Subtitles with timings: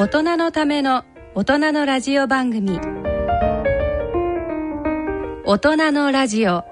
[0.00, 1.04] 大人のための
[1.34, 2.80] 大人のラジオ番組。
[5.44, 6.64] 大人のラジオ。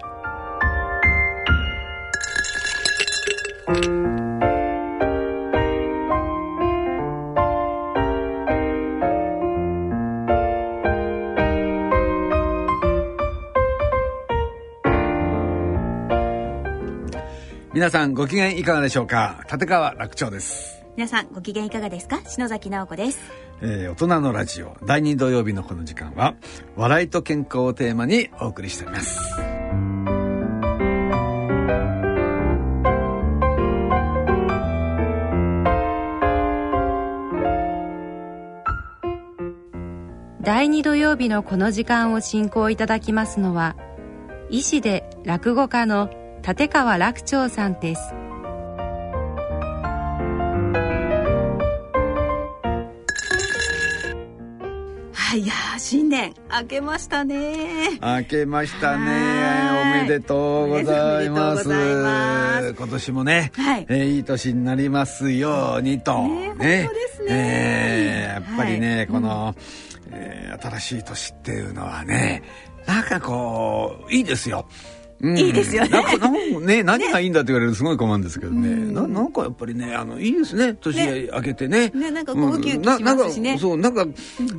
[17.75, 19.45] 皆さんご機嫌いかがでしょうか？
[19.53, 22.21] 立川楽長です、皆さんご機嫌いかがですか？
[22.27, 23.21] 篠崎直子です。
[23.63, 26.35] えー大人のラジオ第2土曜日のこの時間は
[26.75, 29.31] 笑いと健康をテーマにお送りしております。
[40.41, 43.77] 第2土曜日のこの時間を進行いただきますのは
[44.51, 46.11] 医師で落語家の
[46.47, 48.15] 立川楽長さんです
[55.79, 57.99] 新年明けましたね。
[58.01, 59.07] 明けましたね。
[59.07, 60.01] はい。
[60.01, 62.75] おめでとうございます。
[62.77, 63.87] 今年もね、はい。
[63.89, 66.23] えーいい年になりますようにと。
[66.27, 67.27] ねえ本当ですね。
[67.31, 69.55] えーやっぱりね、はいこの、
[70.11, 72.43] えー新しい年っていうのはね
[72.87, 74.67] なんかこういいですよ
[75.21, 75.39] うん。
[75.39, 75.89] いいですよね。
[75.91, 80.75] なんかね何がいいんだって言われるとすごい困るんですけどね、ななんかやっぱりねあのいいですね。
[80.75, 81.91] 年明けてね。
[81.91, 83.57] ねなんかこうウキウキしますしね。
[83.57, 84.07] ななんかそうなんか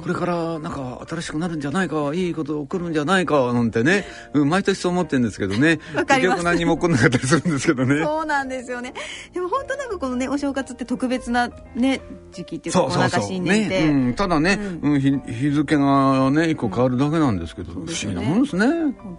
[0.02, 5.80] これからなんか新しくなるんじゃないかいいこと起こるんじゃないかなんてね、うん毎年そう思ってるんですけどね。
[5.96, 8.04] わかります結局何も起こんなかったりするんですけどね。
[8.04, 8.94] そうなんですよね。
[9.34, 12.02] でも本当なんかこのねお正月って特別なね
[12.32, 15.00] 時期っていうかこうなんか新年って、ね、うん、ただね、うん。
[15.00, 18.66] 日日付がね一個変わるだけなんですけど、不思議なもんですね。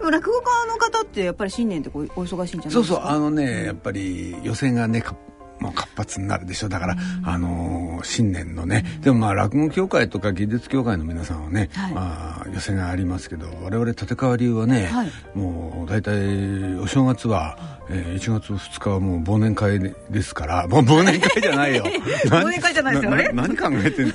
[0.01, 3.01] 落語家の方ってやっぱり新年ってこうお忙しいんじゃないそうですか？
[3.03, 5.15] そうあのねやっぱり予選がねか
[5.61, 6.71] もう活発になるでしょ。
[6.71, 11.93] だから、あのー新年のね、でもまあ落語協会とか技術協会の皆さんはね、はい。
[11.93, 15.11] まあ予選がありますけど我々立川流はね、はい。
[15.35, 17.59] もう大体お正月は、
[17.91, 20.67] えー1月2日はもう忘年会ですから。
[20.67, 21.85] もう忘年会じゃないよ。
[22.31, 24.15] 忘年会じゃないですよあれな何考えてんの？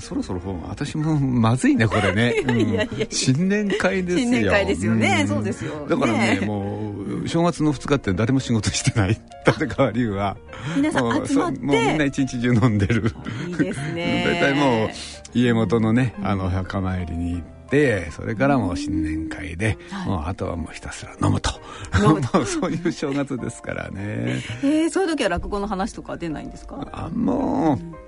[0.00, 2.34] そろそろ私もまずいねこれね、
[3.10, 4.18] 新年会ですよ。
[4.20, 5.22] 新年会ですよね。
[5.22, 5.28] ん。
[5.28, 5.86] そうですよ。
[5.88, 6.94] だからねねも
[7.24, 9.20] う正月の2日って誰も仕事してない。
[9.46, 10.36] 立川流は
[10.76, 11.60] 皆さん集まって。
[11.60, 13.12] もうみんな一日中飲んでる。
[13.48, 14.24] いいですね。
[14.40, 14.88] 大体もう
[15.34, 19.76] 家元のねあの墓参りに行ってそれからもう新年会で、
[20.06, 21.50] もうあとはもうひたすら飲むと。
[22.00, 24.42] もうそういう正月ですからね。
[24.62, 26.86] えー、そういう時は落語の話とか出ないんですか？
[26.92, 28.07] あもう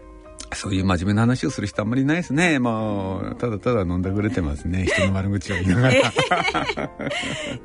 [0.54, 2.58] そういう真面目な話をする人あんまりいないですね。
[2.58, 4.86] もうただただ飲んだくれてますね。
[4.86, 5.94] 人の悪口を言いながら。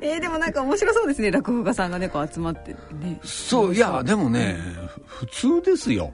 [0.00, 1.30] えー、でもなんか面白そうですね。
[1.30, 3.20] 落語家さんがねこう集まってね。
[3.24, 4.56] そういやでもね
[5.04, 6.12] 普通ですよ。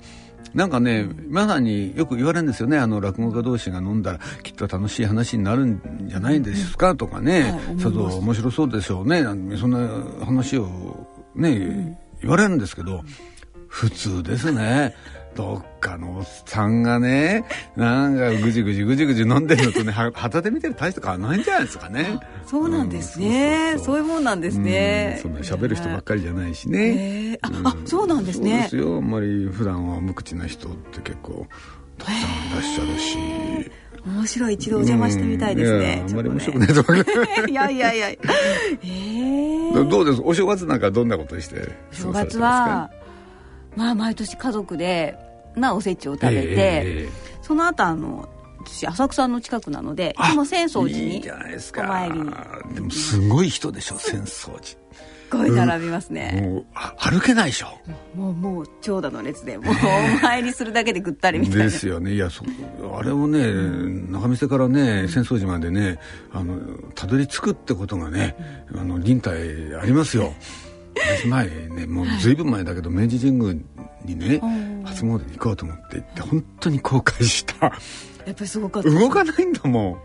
[0.54, 2.78] なんかね皆さんによく言われるんですよね。
[2.78, 9.22] あの落語家同士が飲んだらきっと楽しい話になるんじゃないですかとかね、はいさぞ面白そうでしょうね
[9.56, 10.68] そんな話を
[11.34, 13.02] ね、言われるんですけど
[13.66, 14.94] 普通ですね
[15.34, 17.44] どっかのおっさんがね
[17.74, 22.18] なんかぐじぐじぐじぐじ飲んでるのとねは旗で見てる大して変わらないんじゃないですかね。
[22.46, 25.14] そうなんですね、うんそういうもんなんですね。
[25.16, 28.50] うんそんな喋る人ばっかりじゃないしね、えーああそうなんですね。
[28.50, 28.96] そうですよ。
[28.96, 31.46] あんまり普段は無口な人って結構
[31.98, 33.70] たくさんいらっしゃるし、
[34.06, 37.12] 面白い一度お邪魔してみたいですうんねやあんまり面白くねないと思うけ
[37.50, 40.20] いやいやいやえー、どどうです？
[40.24, 42.90] お正月なんかどんなことして正月は
[43.76, 45.16] まあ毎年家族で
[45.56, 47.08] まあおせちを食べて、え
[47.42, 48.28] その後あの
[48.64, 51.82] 私浅草の近くなのであいつも浅草寺にいいじゃないですか。
[51.82, 52.30] お参りに。
[52.74, 54.62] でもすごい人でしょ浅草寺。
[54.62, 54.78] す
[55.38, 57.68] ごい並びますね、もうあ歩けないでしょ。
[58.14, 61.64] もうもう長蛇の列でもうお参りするだけでぐったりみたいな。
[61.64, 62.12] ですよね。
[62.12, 62.44] いやそ
[62.94, 63.50] あれをね
[64.10, 65.98] 中見世からね浅草寺までね
[66.32, 66.58] あの
[66.94, 68.36] たどり着くってことがね
[68.74, 70.34] あの忍耐ありますよ
[70.96, 72.34] 私前ねもうずい。
[72.34, 73.54] ぶん前だけど明治神宮
[74.04, 74.40] にね
[74.84, 77.66] 初詣に行こうと思って行って本当に後悔した。
[77.66, 78.90] やっぱりすごかった。
[78.90, 80.00] 動かないんだも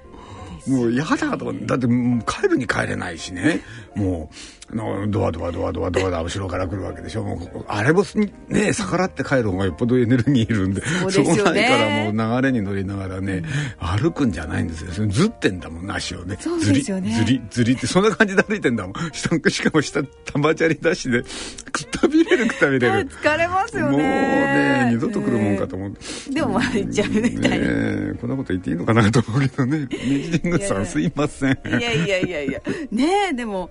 [0.68, 0.72] ん。
[0.72, 3.62] もう嫌だとかだってもう帰るに帰れないしね。
[3.96, 4.36] もう。
[4.36, 7.24] あのドアドアドアドアドアドア後ろから来るわけでしょ。
[7.24, 8.04] もうあれも
[8.48, 11.44] ね逆らって帰る方がよっぽどエネルギーいるんでそうでね。
[11.44, 13.44] ないからもう流れに乗りながらね、
[13.80, 15.08] 歩くんじゃないんですよ。
[15.08, 16.38] ずってんだもん足をね。
[16.40, 18.94] そうずりですよねずりずりってそんな感じで歩いてんだもん。
[19.14, 21.24] 下しかも下玉砂利出しで
[21.72, 23.08] くたびれるくたびれる。
[23.24, 23.92] 疲れますよね。
[23.92, 26.00] もうね二度と来るもんかと思って。
[26.32, 29.88] でもまあ行っちゃうみたいな、こんなこと言っていいのかなと思うけどね。
[29.92, 31.52] 明治神宮さんすいません。
[31.52, 32.62] いやいやいやいや。
[32.92, 33.70] ねえでも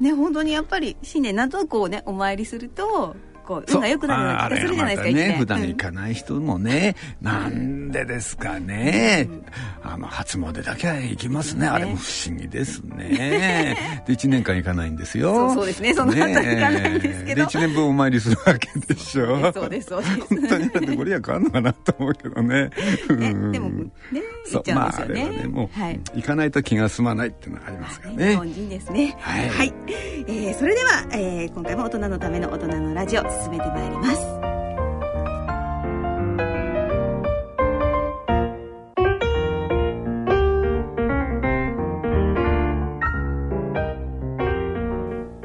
[0.00, 3.16] ね本当にやっぱり新年なんとなくこうねお参りすると
[3.46, 9.46] こう運が良くなるような気がするじゃないですか、ね、普段行かない人もね、うん、なんでですかね、うん、
[9.82, 14.02] あの初詣だけは行きますね、ね、あれも不思議ですね。
[14.06, 15.54] で1年間行かないんですよ。
[15.54, 15.94] そうですね。
[15.94, 19.52] その後行かないんですけど、ね、で1年分お参りするわけでしょ。
[19.52, 20.18] そうですそうです。
[20.26, 22.70] 本当にだってご利益あんのかなと思うけどね。
[23.10, 23.90] ねでもね
[24.50, 29.16] 行っちゃうまあ、あれはねもう、はい、行かないと気が済まないっていうのがありますからね日本人ですね。
[29.20, 34.36] はい、はい、えー、それでは、えー、今回も大人のための大人のラジオ進めてまいります。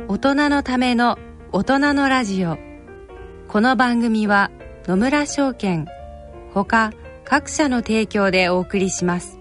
[0.07, 1.17] 大人のための
[1.51, 2.57] 大人のラジオ。
[3.47, 4.51] この番組は
[4.85, 5.87] 野村証券
[6.53, 6.91] ほか
[7.25, 9.40] 各社の提供でお送りします。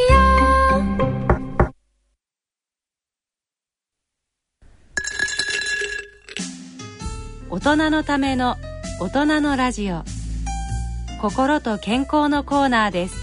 [7.61, 8.57] 人のための
[8.99, 10.03] 大人のラジオ。
[11.21, 13.15] 心と健康のコーナーです。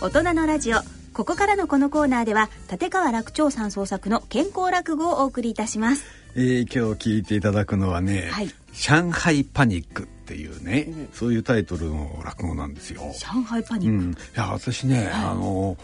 [0.00, 0.78] 大人のラジオ。
[1.12, 13.02] ここからのこのコーナーでは立川楽長さん創作の健康落語をお送りいたします、えー、今日聞いていただくのはね、はい、上海パニックっていうね、うん、そういうタイトルの落語なんですよ。
[13.18, 15.76] 上海パニック、うん、いや私ね、はい、あの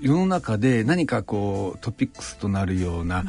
[0.00, 3.26] 世の中で何かこうトピックスとなるような、うん、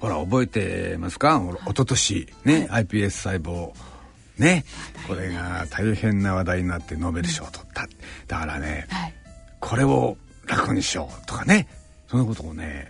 [0.00, 1.42] ほら覚えてますか？
[1.44, 3.72] 一昨年ね、はい、iPS 細胞
[4.38, 4.64] ね
[5.06, 7.86] これが大変な話題になってノーベル賞を取った、
[8.26, 9.14] だからね、はい、
[9.60, 10.16] これを
[10.46, 11.68] 楽にしようとかね
[12.08, 12.88] そんなことをね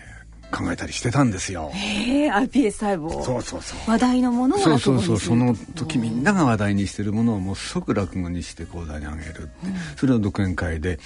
[0.50, 1.70] 考えたりしてたんですよ。
[1.74, 3.22] へえ、iPS 細胞。
[3.22, 3.90] そうそうそう。
[3.90, 9.48] 話題のものをそうそうそう、その時みんなが話題にしてるものをもう即落語にして講座にあげるって、うん、
[9.96, 10.98] それを独演会で、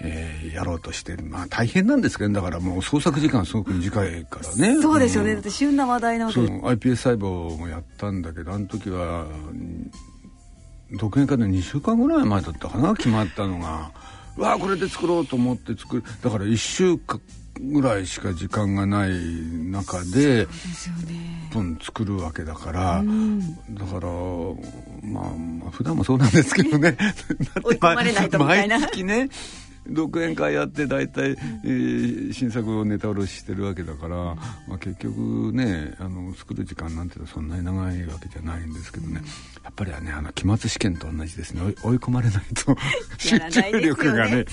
[0.00, 4.80] えー、やろうとしてまあ大変なんですけどだからもう創作時間すごく短いからね。
[4.80, 9.26] そうですよね、うん、だって旬な話題なわけそう iPS 細胞もやったんだけどあの時は
[10.92, 13.90] 独演会で2週間ぐらい前だったかな決まったのが。
[14.36, 16.04] わあこれで作ろうと思って作る。
[16.22, 17.20] だから1週間
[17.60, 20.46] ぐらいしか時間がない中で
[21.52, 23.02] 本作るわけだから、
[23.70, 24.08] だから
[25.02, 26.96] まあ、まあ普段もそうなんですけどね。
[27.62, 28.78] 追い込まれないとみたいな。
[28.78, 29.28] 毎月ね
[29.88, 39.20] 独演会やって大体、えー、新作をネタ卸ししてるわけだから、まあ、結局ねあの作る時間なんてそんなに長いわけじゃないんですけどね
[39.66, 41.60] やっぱりねあの期末試験と同じですね。
[41.82, 42.76] 追い込まれないと
[43.18, 44.44] 集中力がね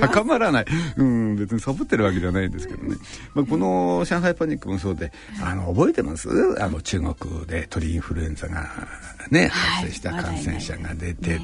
[0.00, 2.96] 高まらない、うん、別にサボってるわけじゃないんですけどね、
[3.32, 6.28] まあ、この上海パニックもそうであの覚えてます？
[6.60, 8.68] あの中国で鳥インフルエンザが
[9.30, 11.40] ね、発生した感染者が出て、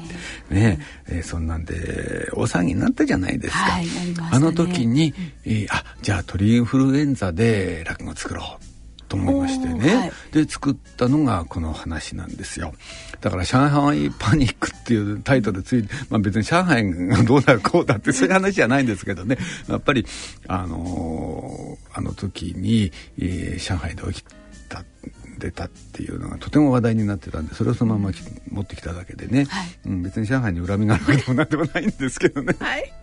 [0.49, 1.19] ねえ。
[1.19, 3.59] ー、そんなんで大騒ぎになったじゃないですか。
[3.59, 3.91] はいね、
[4.31, 5.13] あの時に、
[5.45, 8.72] えー、あじゃあ鳥インフルエンザで落語作ろう。
[9.13, 12.73] と思いましてね、はい、で作ったのがこの話なんですよ。
[13.21, 19.37] だから「上海パニック」っていうタイトルついて、まあ、別に上海がどうだこうだってそういう話じゃないんですけどね。
[19.69, 20.05] やっぱり
[20.47, 24.25] あのー、あの時に、えー、上海で起き
[24.67, 24.83] た
[25.37, 28.15] 出たっていうのがとても話題になってたんでそれをそのまま
[28.49, 32.55] 持ってきただけでね、はい、うん、別に上海に恨みがあるわけでもなんでもないんですけどね。
[32.59, 32.93] はい、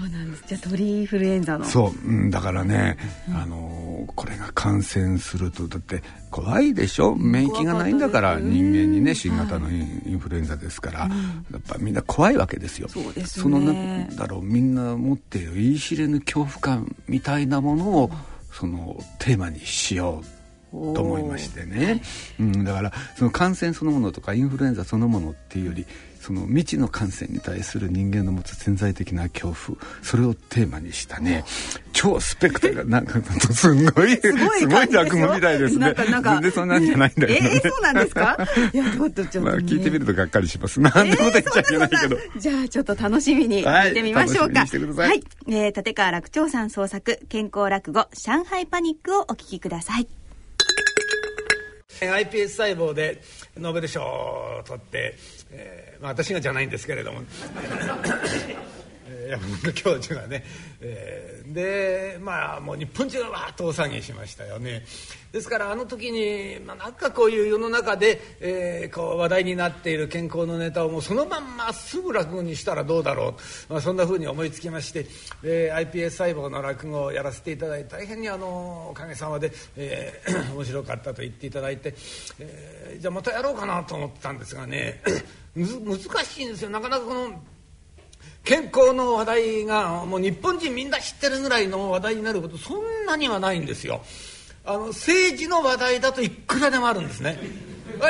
[0.00, 0.44] そうなんです。
[0.46, 1.64] じゃあ鳥インフルエンザの。
[1.64, 2.96] そう、うん、だからね、
[3.28, 7.14] うん、あのこれが感染するとだって怖いでしょ？
[7.16, 11.08] 免疫がないんだから人間にね新型のインフルエンザですから、や
[11.56, 12.88] っぱみんな怖いわけですよ。
[12.88, 18.10] そうです、ね、そのなんだろうみんな持っている言い知れぬ恐怖感みたいなものを、
[18.52, 20.34] そのテーマにしよう
[20.72, 22.02] と思いましてね、
[22.38, 25.86] うん、だからその感染そのものとかインフルエンザそのものっていうより
[26.24, 31.44] その未知の感染に対する人間の持つ潜在的な恐怖それをテーマにしたね
[31.92, 33.20] 超スペクタルなんか
[33.52, 34.32] すごいす
[34.66, 35.94] ごい落語みたいですね。
[35.94, 38.38] 全然そんなんじゃないんだけど、ね、えー、そうなんですか？
[38.72, 40.80] いやちょっとちょっと、ね、まあ、聞いてみるとがっかりします。
[40.80, 44.60] なんてこと言っちゃいけないけど、えー、じゃあちょっと楽しみに聞いてみましょうか。
[44.60, 44.66] は
[45.14, 50.08] い、えー、立川楽長さん創作健康落語上海パニックをお聞きください。
[52.00, 53.22] iPS 細胞で
[53.56, 55.16] ノーベル賞を取って、
[55.50, 57.22] えーまあ、私がじゃないんですけれども。
[59.26, 60.44] 山本教授がね、
[60.82, 64.84] えー、でまあもう日本中がわーっと大騒ぎしましたよね。
[65.32, 73.34] ですからあの時に、まあ、なんかこういう世の中で、えー、こう話題になっている健康のネタをもうそのまんますぐ落語にしたらどうだろ
[73.68, 75.06] う、まあ、そんなふうに思いつきまして、
[75.42, 81.94] えー、iPS 細胞の落語をやらせていただいて大変にあのおかげさまで、えー、 面白かったと言っていただいて、
[82.38, 85.02] えー、じゃあまたやろうかなと思ったんですがね。
[85.56, 87.40] 難しいんですよなかなかこの
[88.44, 94.02] 健康の話題がもう日本人みんな知ってるぐらいの話題になることそんなにはないんですよ。
[94.66, 97.38] あの政治の話題だといくらでもあるんですね。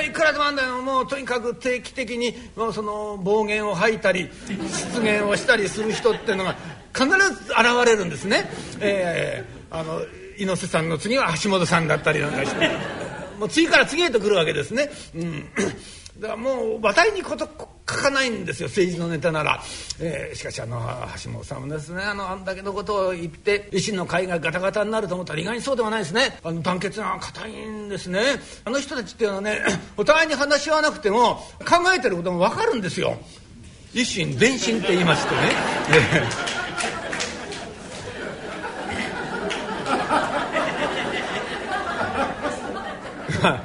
[0.06, 6.56] いくらでもあるんだよもうとにかく定期的にもうその暴言を吐いたり失言をしたりする人っていうのが
[6.94, 8.50] 必ず現れるんですね。
[8.80, 10.00] えー、あの
[10.38, 12.70] 猪瀬さんの次は橋本さんだったりなんかして
[13.38, 14.90] もう次から次へと来るわけですね。
[15.14, 15.44] うん
[16.18, 19.60] だからもう話題にこと書かないんですよ政治のネタなら、
[20.00, 20.80] えー、しかしあの
[21.22, 26.38] 橋本さんもですねあのあんだけのことを言って維新の会がガタガタになると思ったら意外にそうではないですね。
[26.44, 28.20] あの団結が固いんですね。
[28.64, 29.60] あの人たちっていうのはね
[29.96, 33.16] お互いに話し合わなくても考えてることも分かるんですよ。
[33.92, 35.40] 維新伝心って言いましてね。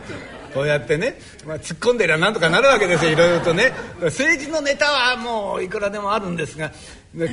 [0.54, 3.12] こうやってね、まあ、突っ込んでりゃなんとかなるわけですよ。
[3.12, 3.72] いろいろとね。
[4.02, 6.72] 政治のネタはもういくらでもあるんですが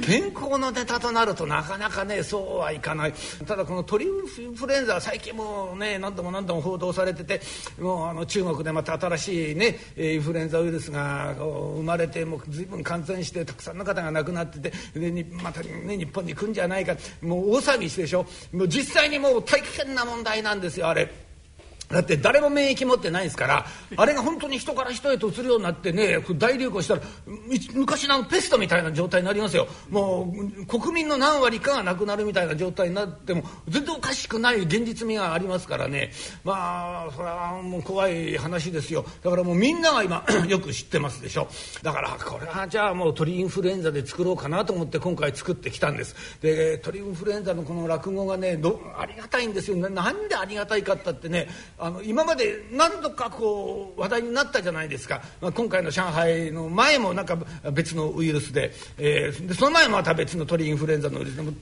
[0.02, 3.14] 健康のネタとなるとなかなかねそうはいかない。
[3.46, 7.40] ただこの鳥インフルエンザは最近もうね何度も何度も報道されてて
[7.78, 16.96] もうあの中国でまた新しいねインフルエンザウイルスが生まれてもう随分感染してたくさんの方が亡くなっててでまたね日本に来るんじゃないか。
[17.20, 18.24] もう大騒ぎしてでしょ。
[18.52, 21.25] もう実際にもう大変な問題なんですよあれ。
[21.88, 23.66] だって誰も免疫持ってないですから
[23.96, 27.02] あれが本当に人から人へと移るようになってね大流行したら
[27.74, 29.66] 昔のペストみたいな状態になりますよ。
[29.90, 36.12] もう国民の何割かがなくなるみたいな状態になっても全然おかしくない現実味がありますからね。
[36.44, 39.04] まあそれはもう怖い話ですよ。
[39.22, 41.48] だからもうみんなが今 よく知ってますでしょ。
[41.82, 46.16] だからこれはじゃあもう鳥インフルエンザで作ろうかなと思って今回作ってきたんです。
[46.40, 48.60] で鳥インフルエンザのこの落語がね
[48.98, 49.76] ありがたいんですよ。
[49.76, 51.48] なんでありがたいかったってね
[51.78, 57.36] あの今まで何度かこう話題になったじゃないですか、まあ、今回の上海の前もなんか
[57.72, 61.52] 別のウイルスで,、えー、でその前もまた別の鳥インフルエンザのウイルスでも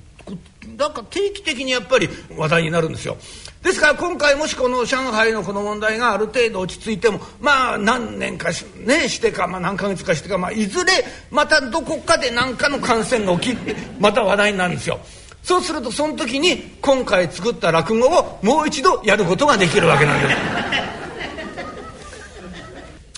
[0.78, 3.16] なんか定期的にやっぱり話題になるんですよ。
[3.62, 10.92] ですから今回もしこの上海のこの問題がある程度落ち着いてもまあ何年かし,、ね、してか、まあ、何ヶ月かしてか、まあ、いずれ
[11.30, 15.00] またどこかで何かの感染が起きてまた話題になるんですよ。
[15.44, 21.03] そうするとその時に今回作った落語をもう一度やることができるわけなんです。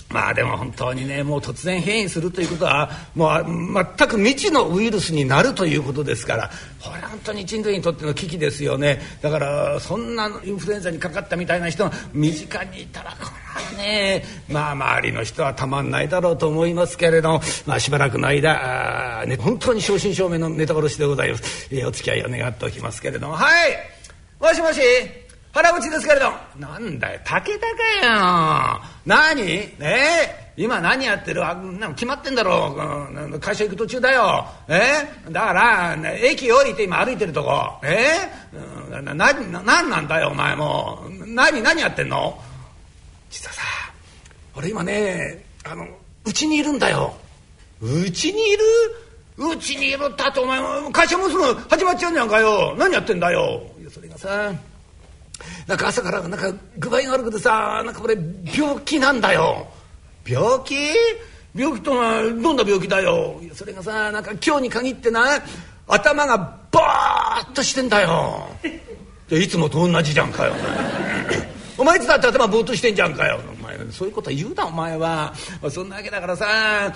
[0.09, 3.45] まあでも本当にねもう突然変異するということはもう
[3.97, 6.49] 全く未知のウイルスになるということですから
[6.81, 9.01] これは本当に人類にとっての危機ですよね。
[9.21, 23.33] だからそんなインフルエンザにかかったみたいな人が身近にいたらこれはねまあ周りの人はたまんないだろうと思いますけれども、まあ、しばらくの間、ね、本当に正真正銘のネタ殺しでございます、えー、お付き合いを願っておきますけれども。
[23.33, 23.77] はい。
[24.39, 25.26] もしもし。
[25.57, 26.31] 腹口ですけれど。
[26.59, 27.19] なんだよ。
[27.25, 27.65] 武田
[28.03, 28.81] かよ。
[29.07, 29.43] 何？
[29.79, 31.43] ね今何やってる？
[31.43, 33.39] あな決まってんだろう。
[33.39, 34.45] 会社行く途中だよ。
[34.67, 35.31] え？
[35.31, 37.79] だから、駅降りて今歩いてるとこ。
[37.83, 38.05] え？
[38.53, 41.03] ー、なな何なんだよお前も。
[41.07, 42.39] う何何やってんの？
[43.31, 43.63] 実はさ
[44.55, 45.87] 俺今ねあの
[46.23, 47.15] うちにいるんだよ。
[47.81, 48.63] うちにいる？
[49.39, 50.59] うちにいるったってお前
[50.91, 52.75] 会社もすぐ始まっちゃうんじゃんかよ。
[52.77, 53.63] 何やってんだよ。
[53.81, 54.51] いやそれがさ
[55.67, 58.17] なんか朝からなんか具合が悪くてさなんかこれ
[58.57, 59.67] 病気なんだよ。
[60.25, 60.75] 病気？
[61.55, 63.41] 病気とはどんな病気だよ。
[63.53, 65.41] それがさなんか今日に限ってな
[65.87, 66.37] 頭が
[66.71, 68.47] バーッとしてんだよ。
[69.31, 70.53] いつもと同じじゃんかよ。
[71.77, 71.97] お前。
[71.97, 73.39] いつだって頭ぼーっとしてんじゃんかよ。
[73.59, 75.33] お前そういうこと言うなお前は。
[75.71, 76.93] そんなわけだからさ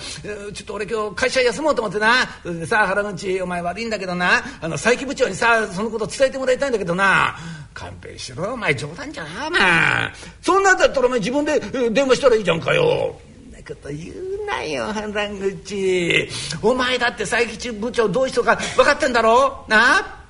[0.52, 2.14] ちょっと俺今日会社休もうと思ってな。
[2.42, 4.42] それでさ原口お前悪いんだけどな。
[4.60, 7.36] あの佐伯部長にさそのこと伝えてもらいたいんだけどな
[7.82, 9.60] 勘弁しろお前冗談じゃなお前
[10.40, 11.60] そんなんだったらお前自分で
[11.90, 13.20] 電話したらいいじゃんかよ。
[13.64, 16.28] こと言うなよ原口。
[16.62, 19.64] お前だって佐伯中部長どういう人か分かってんだろ？
[19.68, 19.98] な？
[19.98, 20.22] あ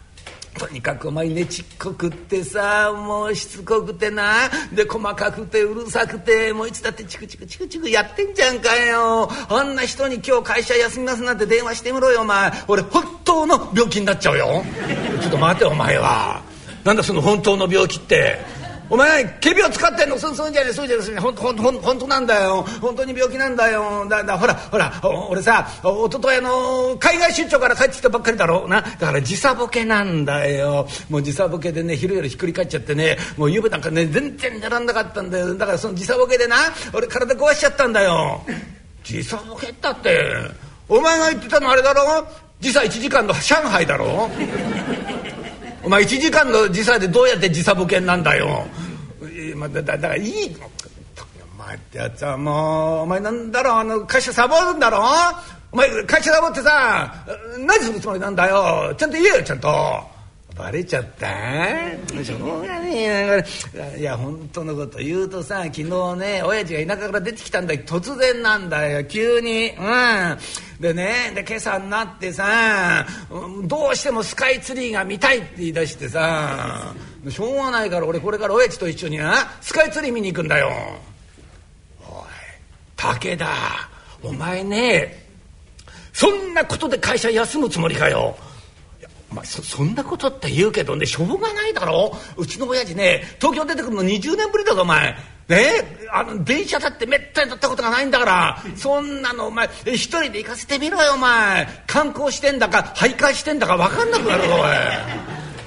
[0.58, 4.50] とにかくお前ねちっこくってさもうしつこくてな。
[4.70, 9.30] で細かくてうるさくてもういつだってチクチクチクチクやってんじゃんかよ。
[9.48, 12.52] あんな人に今日会社休みますなんて電話してみろよお前。
[12.68, 14.62] 俺本当の病気になっちゃうよ。
[15.22, 16.42] ちょっと待てお前は。
[16.84, 18.38] なんだその本当の病気って。
[18.90, 20.18] お前仮病使ってんの？
[20.18, 22.62] そうそうじゃねそうじゃねほんほんほん本当なんだよ。
[22.82, 24.06] 本当に病気なんだよ。
[24.06, 28.68] だだほらほら俺さおとといの海外出張から帰ってきたばっかりだろ？
[28.68, 28.82] な？
[28.82, 30.86] だから時差ボケなんだよ。
[31.08, 35.54] もう時差ボケでね昼夜ひっくり返っちゃってねもう夕べなんかね全然寝らんなかったんだよ。
[35.56, 36.56] だからその時差ボケでな
[36.92, 38.42] 俺体壊しちゃったんだよ。
[39.04, 40.20] 時差ボケったって。
[40.90, 42.26] お前が言ってたのあれだろ？
[42.60, 44.28] 時差1時間の上海だろ？
[45.84, 48.66] お前1時間の時差でどうやって時差ボケなんだよ。
[49.68, 50.56] だだからいい
[51.54, 55.02] お前ってやつはもうお前なんだろうあの会社サボるんだろ
[55.70, 57.24] お前会社サボってさ
[57.58, 60.11] 何するつもりなんだよちゃんと言えよちゃんと。
[60.54, 61.26] バレちゃった？
[62.22, 63.44] しょうがね。
[63.74, 67.74] えいや本当のこと言うとさ昨日ね親父が田舎から出てきたんだ。
[67.74, 69.04] 突然なんだよ。
[69.04, 69.70] 急に。
[69.70, 70.38] うん。
[70.78, 73.06] でねで今朝になってさ
[73.64, 76.92] どうしてもスカイツリーが見たいって言い出してさ
[77.28, 80.70] しょうがないから俺これから親父と一緒になスカイツリー見に行くんだよ。
[82.04, 82.24] おい
[82.96, 83.48] 武田
[84.22, 85.24] お前ね
[86.12, 88.36] そんなことで会社休むつもりかよ
[89.32, 95.16] お前そそんなことって言うけどねしょうがないだろうちの親父ね東京出てくるの20年ぶりだぞお前。
[95.48, 104.60] ねあの電車だってめったに乗ったことがないんだからそんなのお前一人で行かせてみろよお前観光してんだか徘徊してんだか分かんなくなるぞおい。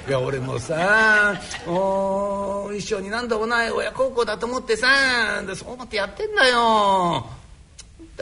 [0.08, 1.34] いや俺もさ
[1.66, 7.26] お一緒になんだもない親孝行だと思ってさでそう思ってやってんだよ。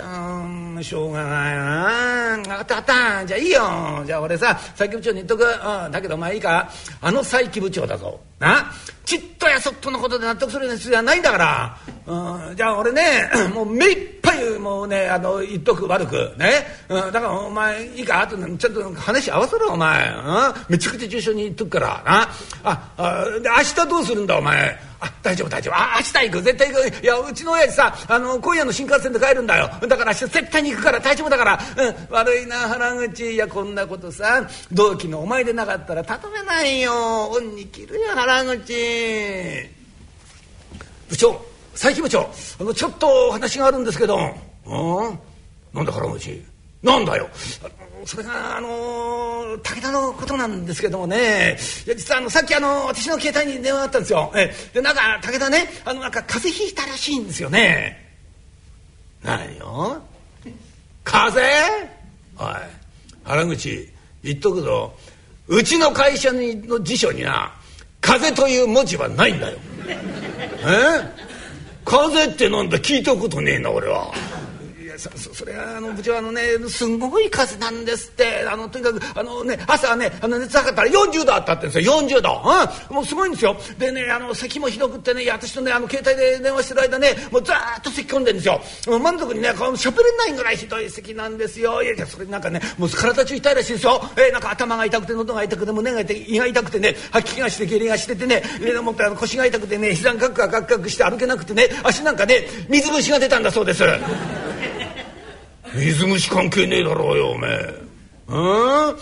[0.02, 2.36] うんしょうがないな。
[2.36, 3.26] 分かった分かった。
[3.26, 4.02] じゃあいいよ。
[4.06, 6.68] じゃあ俺さ佐伯部長に言っとく、うん、だけどお前いいか？
[7.00, 8.20] あの佐伯部長だぞ。
[8.40, 8.72] な？
[9.04, 11.76] ちっとやそっとのことで納得するような必要はないんだから、
[12.06, 16.34] うん、じゃあ俺ね もう目いっぱいもうねあの言っとく悪く。
[16.38, 18.22] ね、うん、だからお前いいか？
[18.22, 21.86] あとちゃんと話合わせろお前、うん、めちゃくちゃ重症に言っとくから。
[22.04, 22.28] な？
[22.64, 24.78] ああで明日どうするんだお前？
[25.00, 25.74] あ大丈夫大丈夫。
[25.74, 26.42] あ明日行く。
[26.42, 27.04] 絶対行く。
[27.04, 29.70] いやうちの親父さあの今夜の新幹線で帰るんだよ。
[29.86, 33.32] だから絶対に行くから大丈夫だから、うん、悪いな原口。
[33.32, 34.48] いやこんなことさ。
[34.72, 37.30] 同期のお前でなかったらたとめないよ。
[37.30, 38.74] 恩に切るよ原口。
[41.08, 44.16] 部長佐伯部長あのちょっと話があるんですけど。
[44.16, 45.18] うん？
[45.72, 46.42] なんだ原口？
[46.82, 47.28] なんだよ。
[48.04, 51.56] それがあの、武田のことなんですけどもね。
[51.86, 54.30] いや実はあのさっきあの私の携帯に電話があったんですよ。
[54.36, 54.54] え。
[54.74, 58.03] でなんか武田ねあのなんか風邪ひいたらしいんですよね。
[59.24, 60.00] 何よ。
[61.02, 61.40] 風？
[62.38, 62.46] おい
[63.24, 63.88] 原口
[64.22, 64.92] 言っとくぞ。
[65.48, 67.52] うちの会社の辞書にな
[68.00, 69.58] 「風」という文字はないんだよ。
[69.86, 71.24] え？
[71.84, 72.78] 風ってなんだ？
[72.78, 74.12] 聞いたことねえな俺は。
[74.98, 78.44] そそれはあの部長あのねすんごい風なんですって。
[78.48, 82.00] あのとにかくあのね朝ねあの熱測ったら40度あったってんですよ。
[82.00, 82.42] 40度、
[82.90, 83.56] うん、もうすごいんですよ。
[83.78, 88.60] でねあの咳もひどくってね私とねあの携帯で電話してる間ねもうずっと咳込んでるんですよ。
[88.88, 91.82] もう満足にねしゃべれないぐらいひどい咳なんですよ。
[91.82, 94.00] いやいやそれなんかねもう体中痛いらしいですよ。
[94.16, 103.82] えー、なんか頭が痛くて喉が痛くて胸が痛い胃が痛くてね吐き気がして下痢がしててねでもって腰が痛くてね膝がカクカクカクして歩けなくてね足なんかね水虫が出たんだそうです。
[105.74, 107.82] 水虫関係ねえだろうよおめえ。
[108.28, 108.32] う
[108.92, 108.96] ん？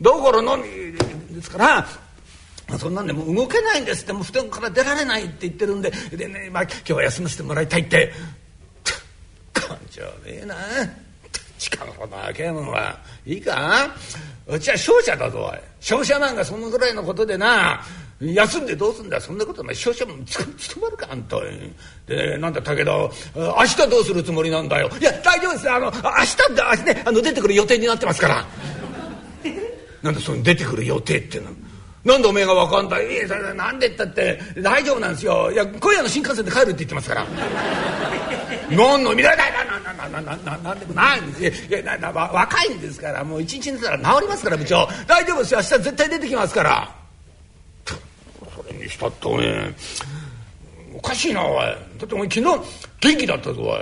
[0.00, 0.62] だから何？
[0.62, 1.86] ですから
[2.78, 4.12] そんなんでもう動けないんですって。
[4.12, 5.90] もう布団から出られないって言ってるんで。
[6.16, 8.12] でね、まあ、今日は休ませてもらいたいって。
[9.52, 10.56] 感情ねえな。
[11.58, 13.94] 近頃の若いもんはいいか？
[14.46, 15.58] うちは商社だぞおい。
[15.80, 17.82] 商社なんかそのぐらいのことでな。
[18.20, 21.36] 休んでどうすんだそんなことお前商社も務まるかあんた。
[22.06, 22.92] でなんだ武田
[23.34, 24.90] 明日どうするつもりなんだよ。
[25.00, 25.70] いや大丈夫です。
[25.70, 28.46] あの明日明日ねあの出てくる予定になってますから。
[30.02, 31.46] なんだその出てくる予定っての。
[32.04, 35.50] なんでおめえが分かんないやなんでったって大丈夫なんですよ。
[35.50, 37.26] いや今夜の新幹線で帰るって言ってますから。
[38.70, 39.52] 何の見られない。
[39.52, 41.66] ななななななんでもないんです。
[41.66, 44.86] いやなな若いんですからもう一日寝たら治りますから部長。
[45.06, 45.60] 大丈夫ですよ。
[45.60, 47.03] 明日絶対出てきますから。
[48.84, 49.74] にしたっておめえ
[50.94, 52.42] おかしいなおいだってお前昨日
[53.00, 53.78] 元気だったぞおい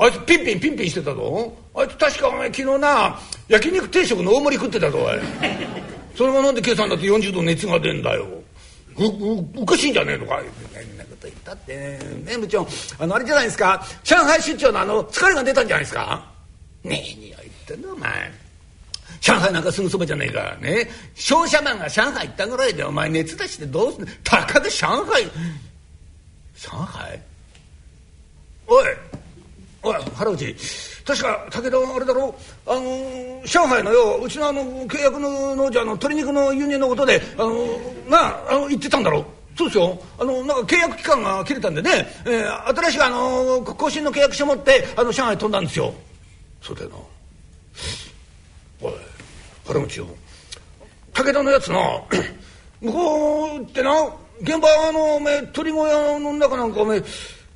[0.00, 1.52] あいつピンピンピンピンしてたぞ。
[1.74, 5.18] あいつ確かお前昨日な焼肉定食の大盛り食ってたぞおい
[6.16, 8.26] それがなんで今朝になって40度熱が出んだよ。
[9.56, 10.40] おかしいんじゃねえのか。
[10.40, 11.98] い変なこと言ったって。
[12.24, 12.66] ね部長。
[12.98, 13.84] あのあれじゃないですか。
[14.02, 16.28] 上海出張のあの疲れが出たんじゃないですか。
[16.82, 18.47] ねえ何を言ってんだお前。
[19.20, 20.56] 上海なんかすぐそばじゃねえか。
[20.60, 20.88] ね。
[21.14, 25.24] 商社マンが上海行ったぐらいでお前熱出してどうすんたかで上海
[26.56, 27.20] 上海
[28.66, 28.84] おい。
[29.82, 30.56] おい原内
[31.06, 32.34] 確か武田あれだろ？
[32.66, 37.78] あの、上海のようちのあの契約の農場の鶏肉の輸入のことであの、
[38.10, 39.24] なあの言ってたんだろ？
[39.56, 39.98] そうですよ。
[40.18, 45.94] あのなんか契約期間が切れたんでね、えー、新しくあの更新の契約書持ってあの上海飛んだんですよ。
[46.60, 46.96] そうだよな。
[49.68, 50.06] 原口よ
[51.12, 51.78] 武田のやつな
[52.80, 53.90] 向こうってな
[54.40, 57.02] 現場のおめ鳥小屋の中なんかおめ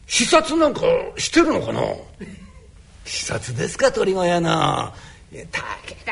[0.07, 0.83] 視察なんか
[1.17, 1.81] してるのかな？
[3.05, 4.49] 視察ですか鳥小屋の。
[4.51, 4.93] だ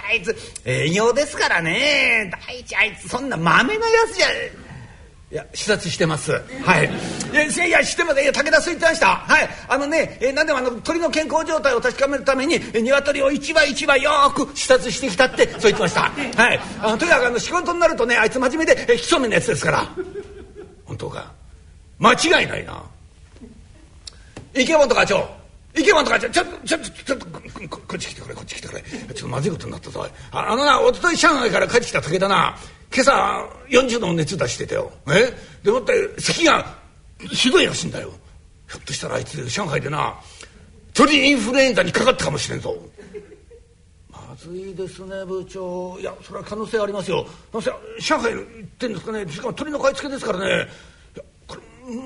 [0.08, 0.34] あいつ
[0.64, 2.32] 営業ですからね。
[2.46, 4.26] 第一あいつそんなまめなやつじゃ。
[5.32, 6.32] いや視察してます。
[6.32, 6.90] はい。
[7.32, 9.48] いやいやしてますいや武田そう言ってましたはい。
[9.68, 16.00] あのねえ何でもあの鳥の健康状態を確かめるために鶏を一羽一羽よく視察してきたってそう言ってました。
[16.42, 16.60] はい。
[16.82, 19.88] あのとにかくあの仕事になるとねあいつ真面目で几帳面なやつですから。
[20.84, 21.30] 本当か。
[22.00, 22.82] 間違いないな。
[24.52, 25.28] 池本課長
[25.78, 27.26] 池本課長ちょっとちょっとちょっと
[27.68, 28.82] こっち来てくれこっち来てくれ。
[28.82, 30.04] ちょっとまずいことになったぞ。
[30.32, 32.56] ああのなおととい上海から帰ってきた武田な
[32.92, 34.90] 今朝40度の熱出してたよ。
[35.08, 35.32] え？
[35.62, 36.74] でもって咳が
[37.30, 38.10] ひどいらしいんだよ。
[38.68, 40.18] ひょっとしたらあいつ上海でな
[40.92, 42.76] 鳥インフルエンザにかかったかもしれんぞ。
[44.10, 45.98] まずいですね部長。
[46.00, 47.26] いやそれは可能性ありますよ。
[47.52, 48.44] なんせ上海行っ
[48.78, 49.30] てんですかね。
[49.30, 50.66] しかも鳥の買い付けですからね。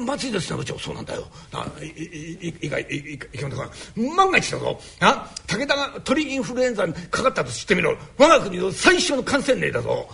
[0.07, 0.79] まずいですね部長。
[0.79, 1.27] そうなんだよ。
[1.83, 3.49] いいいいかいいかいか
[4.17, 10.09] 万が一だぞあ武田が鳥インフルエンザにかかったと知ってみろ我が国の最初の感染例だぞ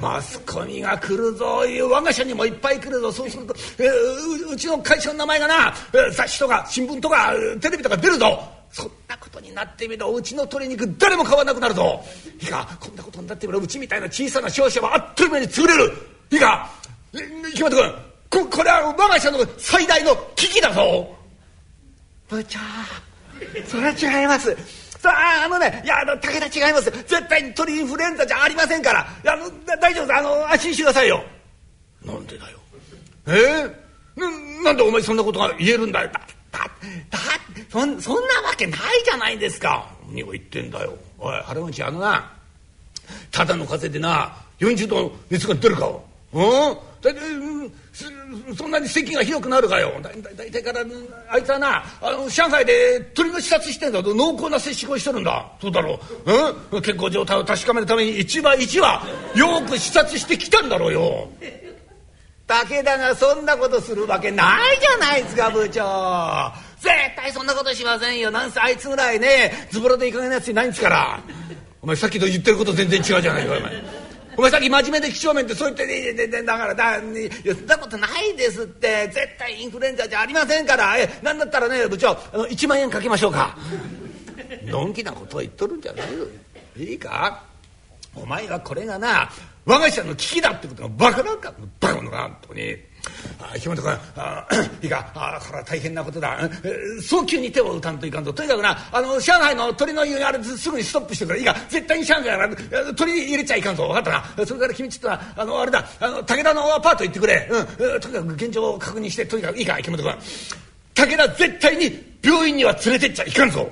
[0.00, 3.12] マスコミが来るぞ我が社にもいっぱい来るぞ。
[3.12, 5.74] そうすると、えー、うちの会社の名前がな
[6.12, 8.42] 雑誌とか新聞とかテレビとか出るぞ。
[8.70, 12.02] そんなことになってみろうちの鶏肉誰も買わなくなるぞ。
[12.40, 15.92] いいかこんなことになってみろうちみたいな小さな商社はあっという間に潰れる。
[16.30, 16.70] いいか
[17.54, 17.94] 木本君
[18.30, 21.08] ここれは我が社の最大の危機だぞ。
[22.28, 22.58] 部長
[23.66, 24.54] それは違います。
[24.98, 29.00] さああのねいやあの武田違います絶対に鳥インフルエンザじゃありませんから。
[29.00, 30.18] あの大丈夫です。
[30.18, 31.24] あの安心してくださいよ。
[32.04, 32.58] なんでだよ。
[33.26, 33.30] え？
[34.16, 36.10] ー、ななんでお前そんなことが言えるんだよ。
[36.12, 36.68] だだ
[37.10, 37.18] だ
[37.70, 39.88] そんそんなわけないじゃないですか。
[40.08, 40.96] 何を言ってんだよ。
[41.18, 42.32] おい原口あのな。
[43.30, 45.90] ただの風邪でな40度熱が出るか。
[46.32, 46.76] うん？
[48.56, 49.92] そんなに咳がひどくなるかよ。
[50.36, 50.84] 大体から
[51.30, 54.02] あいつはなあの上海で鳥の視察してんだ。
[54.02, 55.46] と濃厚な接触をしてるんだ。
[55.60, 59.02] そうだろう、うん、健康状態を確かめるために一羽一羽
[59.34, 61.28] よく視察してきたんだろうよ。
[62.46, 66.52] 武田がそんなことするわけないじゃないですか部長。
[66.80, 68.30] 絶対そんなことしませんよ。
[68.30, 71.20] なんせあいつぐらいねズボラでいかげなやついないんですから。
[71.80, 73.97] お前さっきと言ってること全然違うじゃないかお前。
[74.38, 77.00] お前さっき真面目で几帳面ってそう言ってねだからだい
[77.44, 79.10] やそんなことないですって。
[79.12, 80.96] 絶対インフルエンザじゃありませんから。
[80.96, 83.58] えなんだったらね部長あの1万円かけましょうか。
[84.64, 86.24] のんきなことを言っとるんじゃないよ。
[86.76, 87.42] いいか？
[88.14, 89.28] お前はこれがな
[89.64, 92.76] 我が社の危機だってことがバカなんかバカ者が本当に。
[93.40, 93.92] あ木本君
[94.82, 96.38] いいかあこれは大変なことだ、
[97.02, 101.40] 早急に手を打たんといかんととにかくなあの上海の鳥の輸入あれすぐにストップしてくれ。
[101.40, 103.84] いいか絶対に上海から鳥入れちゃいかんぞ。
[103.88, 104.46] 分かったな。
[104.46, 110.14] それから君ちょっとあのあれだあの武田のアパート行ってくれ、うん、とにかく現状を確認してとにかくいいか木本君。
[110.94, 113.68] 武田絶対に病院には連れてっちゃいかんぞ。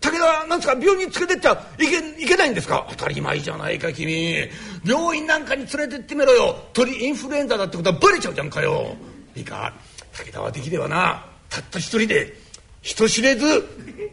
[0.00, 2.86] 武田なんですか病院に連れてっちゃいけいけないんですか？
[2.90, 4.48] 当たり前じゃないか君。
[4.84, 6.56] 病院なんかに連れてってみろよ。
[6.72, 8.96] 鳥インフルエンザだってことはバレちゃうじゃんかよ。
[9.34, 9.72] いいか。
[10.12, 11.24] 武田はできればな。
[11.48, 12.34] たった一人で
[12.82, 13.46] 人知れず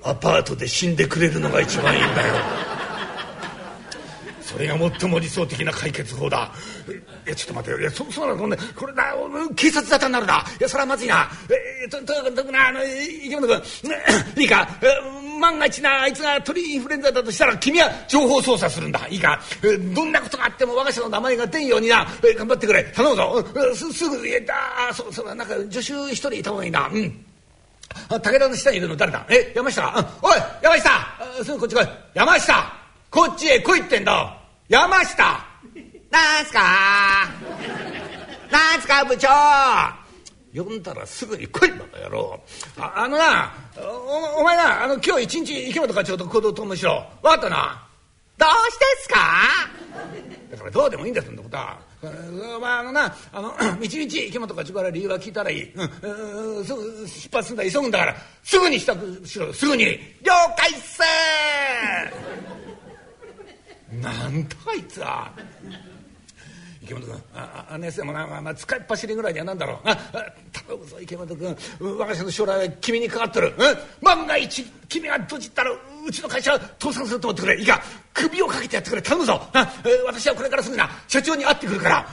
[0.03, 2.35] アパートで死んでくれるのが一番いいんだよ。
[4.41, 6.51] それが最も理想的な解決法だ。
[7.27, 8.47] いやちょっと待っていやそそうなの。
[8.47, 8.57] ね。
[8.73, 9.13] これだ。
[9.55, 10.45] 警察沙汰になるな。
[10.59, 11.29] いやそれはまずいな。
[11.83, 14.67] えととにかくなあの池本君いいか
[15.39, 19.39] 万が一なあいつが鳥インフルエンザだとしたら君は情報操作するんだいいか
[19.93, 22.05] どんなことがあっても我が社の名前が出んようにな
[22.37, 23.43] 頑張ってくれ頼むぞ
[23.75, 24.55] すすぐえだ
[24.93, 27.25] そうそうなんか助手一人いた方がいいなうん
[28.09, 30.89] 武田の下にいるの誰だえ山下、うん、おい山下
[31.43, 32.73] すぐこっち来い山下
[33.09, 34.37] こっちへ来いってんだ
[34.69, 35.46] 山下
[36.09, 36.59] なんすか？
[38.51, 39.03] なんすか？
[39.05, 39.27] 部長。
[40.55, 42.39] 呼んだらすぐに来いバカ野郎。
[42.79, 47.05] ああのなおお前なあの今日一日池本課長と行動ともしろ。
[47.21, 47.83] 分かったな？
[48.37, 49.19] どうしてっすか？
[50.51, 51.77] だからどうでもいいんだそんなことは。
[52.61, 58.15] まああのなあの道々池本かちから理由は聞いたらいい、うん、すぐ出発すんだ急ぐんだから。
[58.43, 59.83] すぐに支度しろすぐに。
[60.23, 61.01] 了解っす
[64.01, 65.31] なんとあいつは。
[66.87, 67.21] 池本君。
[67.35, 69.77] ああ姉さんもな、まあ、まあ、使いっ走りぐらいにはなんだろう。
[69.83, 69.95] あ
[70.53, 71.57] 頼むぞ池本君。
[71.79, 77.59] 我が社の将来は君にかかってる、うん、万が一君がどじったらうちの会社は倒産すると思ってくれ。
[77.59, 77.81] いいか
[78.13, 79.01] 首をかけてやってくれ。
[79.01, 79.41] 頼むぞ。
[79.53, 82.07] あ、え、私はこれからすぐな社長に会ってくるから。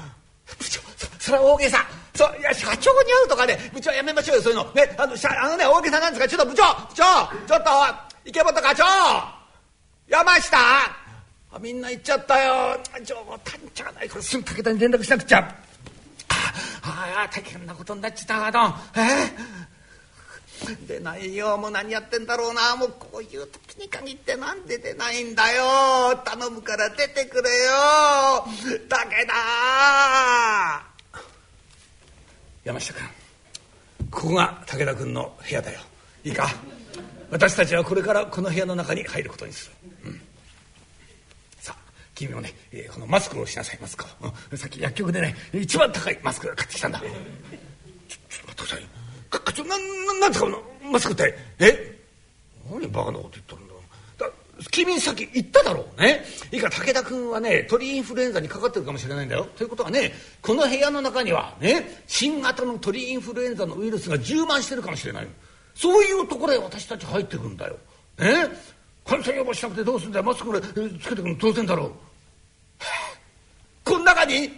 [0.59, 1.87] 部長そそれは大げさ。
[2.15, 4.65] そういや社長に会うとかね部長やめましょうよそういうの。
[4.73, 7.05] ねあのあのね大げさなんですかちょっと部長部長
[7.47, 7.71] ちょっと
[8.25, 8.85] 池本課長。
[10.09, 10.59] 山下
[11.55, 12.77] あみんな行っちゃったよ。
[13.05, 13.39] 冗談
[13.73, 15.39] じゃないこれすぐ武田に連絡しなくちゃ。
[16.83, 22.75] ああ大変なことになっちゃったかとえー、出ないよもう何やってんだろうな。
[22.75, 26.17] もうこういう時に限ってなんで出ないんだよ。
[26.25, 28.47] 頼むから出てくれよ。
[28.49, 29.35] 武田
[32.65, 33.09] 山下君。
[34.11, 35.79] ここが武田君の部屋だよ。
[36.25, 36.49] いいか？
[37.31, 39.75] 私たちはこれからこの部屋の中に入ることにする、
[40.07, 40.21] うん。
[42.15, 47.01] 君もね、えー、このマスクをしなさいマスクを、うん、さっき薬局でね一番高いマスク買ってきたんだ。
[47.01, 48.87] ちょちょっと待ってください。
[49.31, 49.85] 課長なな
[50.21, 50.51] なんですか
[50.91, 51.35] マスクって。
[51.59, 51.99] え？
[52.71, 53.75] 何バカなこと言ったんだ。
[54.19, 54.31] だ
[54.71, 56.01] 君さっき言っただろう。
[56.01, 56.25] ね？
[56.53, 59.49] いいか武田君はね鳥インフルエンザにかかってるかもしれないんだよ。
[59.57, 62.03] ということはねこの部屋の中にはね？
[62.07, 65.27] 新型の鳥インフルエンザのウイルスが充満してるかもしれない
[65.75, 67.77] そういうところへ私たち入ってくんだよ。
[68.19, 68.49] ね？
[69.05, 70.25] 感染予防しなくてどうすんだよ。
[70.25, 71.93] マスクつけてくの当然だろう。
[74.25, 74.53] こん中にウイル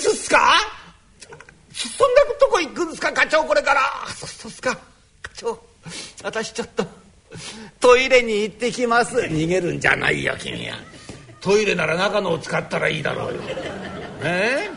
[0.00, 0.54] スっすか？
[1.72, 3.12] そんなとこ行くんですか？
[3.12, 3.82] 課長これから。
[4.08, 4.74] そうそっすか。
[5.22, 5.62] 課長
[6.24, 6.86] 私ちょっと
[7.80, 9.16] トイレに行ってきます。
[9.16, 10.78] 逃げるんじゃないよ君は。
[11.40, 13.40] トイレなら中のを使ったらいいだろうよ。
[14.22, 14.70] え？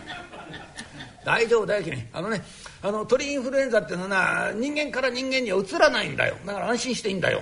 [1.23, 2.03] ー、大丈夫だよ君。
[2.11, 2.43] あのね
[2.83, 6.35] あの鳥インフルエンザっていうのはな人間から人間にはうつらないんだよ。
[6.45, 7.41] だから安心していいんだよ。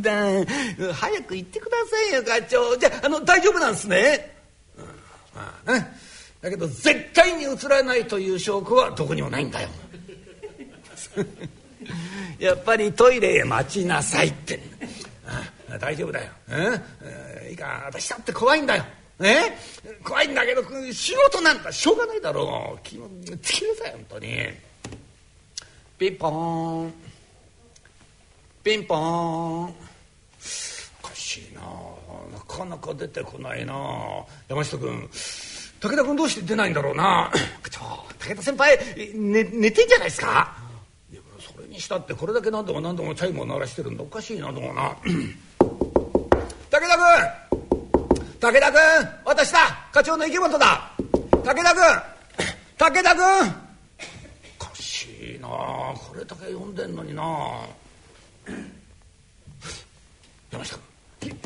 [0.00, 0.12] だ
[0.92, 2.76] 早く行ってくださいよ課長。
[2.76, 4.39] じゃあの大丈夫なんすね、
[5.34, 5.96] まあね。
[6.40, 9.68] だけど絶対に映らないという証拠はどこにもないんだよ。
[12.38, 14.60] やっぱりトイレへ待ちなさいって。
[15.26, 18.84] あ大丈夫だよ、うん、いいか私だって怖いんだよ。
[19.20, 19.56] え
[20.02, 20.62] 怖いんだけど
[20.92, 22.80] 仕事なんかしょうがないだろう。
[22.82, 23.08] 気を
[23.42, 24.48] つけなさい本当に。
[25.98, 26.94] ピンポン。
[28.64, 29.64] ピンポン。
[29.64, 29.66] お
[31.02, 31.66] かしいなな。
[32.56, 33.74] かなか出てこないな。
[34.48, 35.08] 山下君
[35.80, 37.30] 武田君どうして出ないんだろうな。
[37.70, 37.80] ちょ
[38.18, 38.76] 武田先輩、
[39.14, 40.56] ね、寝てんじゃないですか？
[41.12, 44.02] いやそれにしたってこれだけ何度も何度もチャイムを鳴らしてるんだ。
[44.02, 44.96] おかしいなと思うな。
[46.70, 46.86] 武田君
[48.40, 48.80] 武田君
[49.24, 49.58] 私だ。
[49.92, 50.90] 課長の池本だ。
[51.42, 51.64] 武田君
[52.78, 53.24] 武田君。
[54.60, 55.48] おかしいな。
[55.48, 57.22] これだけ呼んでんのにな
[60.50, 60.76] 山下
[61.20, 61.36] 君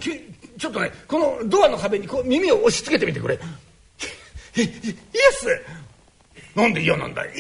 [0.58, 0.92] ちょっとね。
[1.08, 3.38] このドアの壁にこう耳を押し付けてみてくれ。
[4.56, 4.66] イエ
[5.32, 5.46] ス。
[6.54, 7.30] なんで嫌なんだい？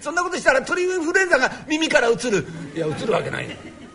[0.00, 2.46] そんなことしたら鳥インフルエンザが耳からうつる。
[2.74, 3.48] いやうつるわけない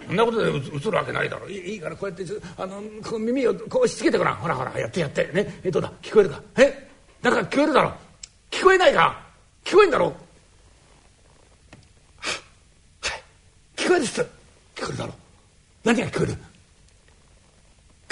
[0.08, 1.48] そんなことでうつるわけないだろ。
[1.50, 2.26] いいからこうやって
[2.58, 4.36] あのこう耳をこう押し付けてごらん。
[4.36, 5.30] ほらほらやってやって。
[5.32, 5.62] ね。
[5.64, 5.92] えどうだ？
[6.02, 6.42] 聞こえるか？
[6.58, 6.90] え？
[7.22, 7.94] なんか聞こえるだろ。
[8.50, 9.22] 聞こえないか
[9.64, 10.14] 聞こえんだろ。
[13.78, 14.22] 聞こえるっす。
[14.76, 15.14] 聞こえるだろ。
[15.84, 16.38] 何が聞こえる？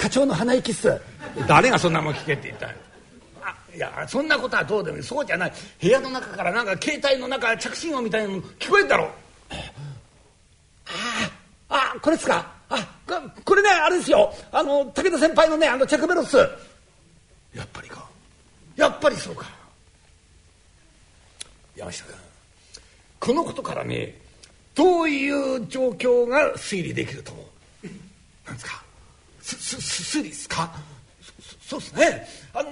[0.00, 0.98] 課長の鼻息っす。
[1.46, 2.70] 誰がそんなもん聞けって言ったん
[3.76, 5.02] いやそんなことはどうでもいい。
[5.02, 5.52] そうじゃない。
[5.80, 9.10] 部屋の中からなんか携帯の中着信音みたいなの聞こえんだろ。
[11.68, 12.50] ああこれっすか？
[12.70, 12.88] あ
[13.44, 14.32] これねあれですよ。
[14.50, 16.36] あの武田先輩のねあの着メロっす。
[17.54, 18.08] やっぱりか。
[18.76, 19.46] やっぱりそうか。
[21.76, 22.14] 山下君
[23.20, 24.14] このことからね
[24.74, 27.42] どういう状況が推理できると思
[27.84, 27.86] う？
[28.46, 28.82] なんですか？
[29.56, 30.72] すす推理ですか
[31.60, 32.70] そそうですねあの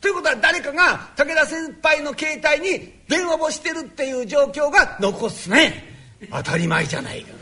[0.00, 5.94] ということは誰かが武田先輩の携帯に電話をしてるっていう状況が残すね
[6.30, 7.32] 当たり前じゃないか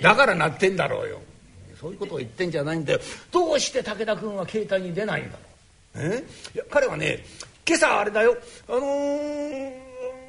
[0.00, 1.20] だからなってんだろうよ
[1.80, 7.24] そういうことを言ってんじゃないんだよどうして武田君は携帯に出ないんだろうえいや彼はね
[7.66, 8.36] 今朝あれだよ
[8.68, 9.81] あのー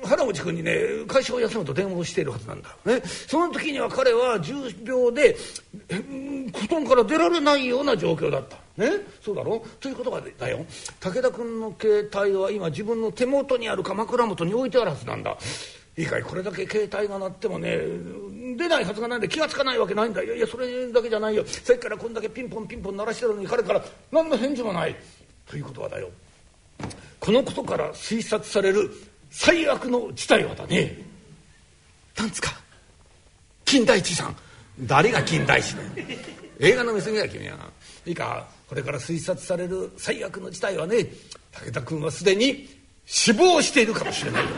[0.04, 4.54] 原口君にね会社を休むと電話をしているはずなんだ、ね、その時には彼は重
[4.86, 5.36] 病で
[6.54, 8.58] 布団から出られないような状況だった。
[8.76, 8.89] ね、
[9.22, 9.63] そうだろ？
[9.80, 10.66] ということがだよ。
[11.00, 15.38] 武田君の携帯は今自分の手元にある鎌倉元に置いてあるはずなんだ。
[15.96, 17.78] いいかいこれだけ携帯が鳴ってもね
[18.58, 21.46] 出ないはずがないんで気が付かないわけないんだいやいやそれだけじゃないよ。
[21.46, 24.96] さっきからこんだけピンポンピンポン鳴らしてるのに彼から何の返事もない。
[25.46, 26.10] ということはだよ。
[27.20, 28.89] このことから推察される
[29.36, 30.96] 最悪の事態はだね。
[32.15, 32.52] なんつか。
[33.65, 34.36] 金田一さん。
[34.82, 35.89] 誰が金田一だよ。
[36.60, 37.58] 映画の娘や君は
[38.06, 38.48] いいか。
[38.69, 41.08] これから推察される最悪の事態はね
[41.52, 42.69] 武田君はすでに
[43.06, 44.50] 死亡しているかもしれないよ。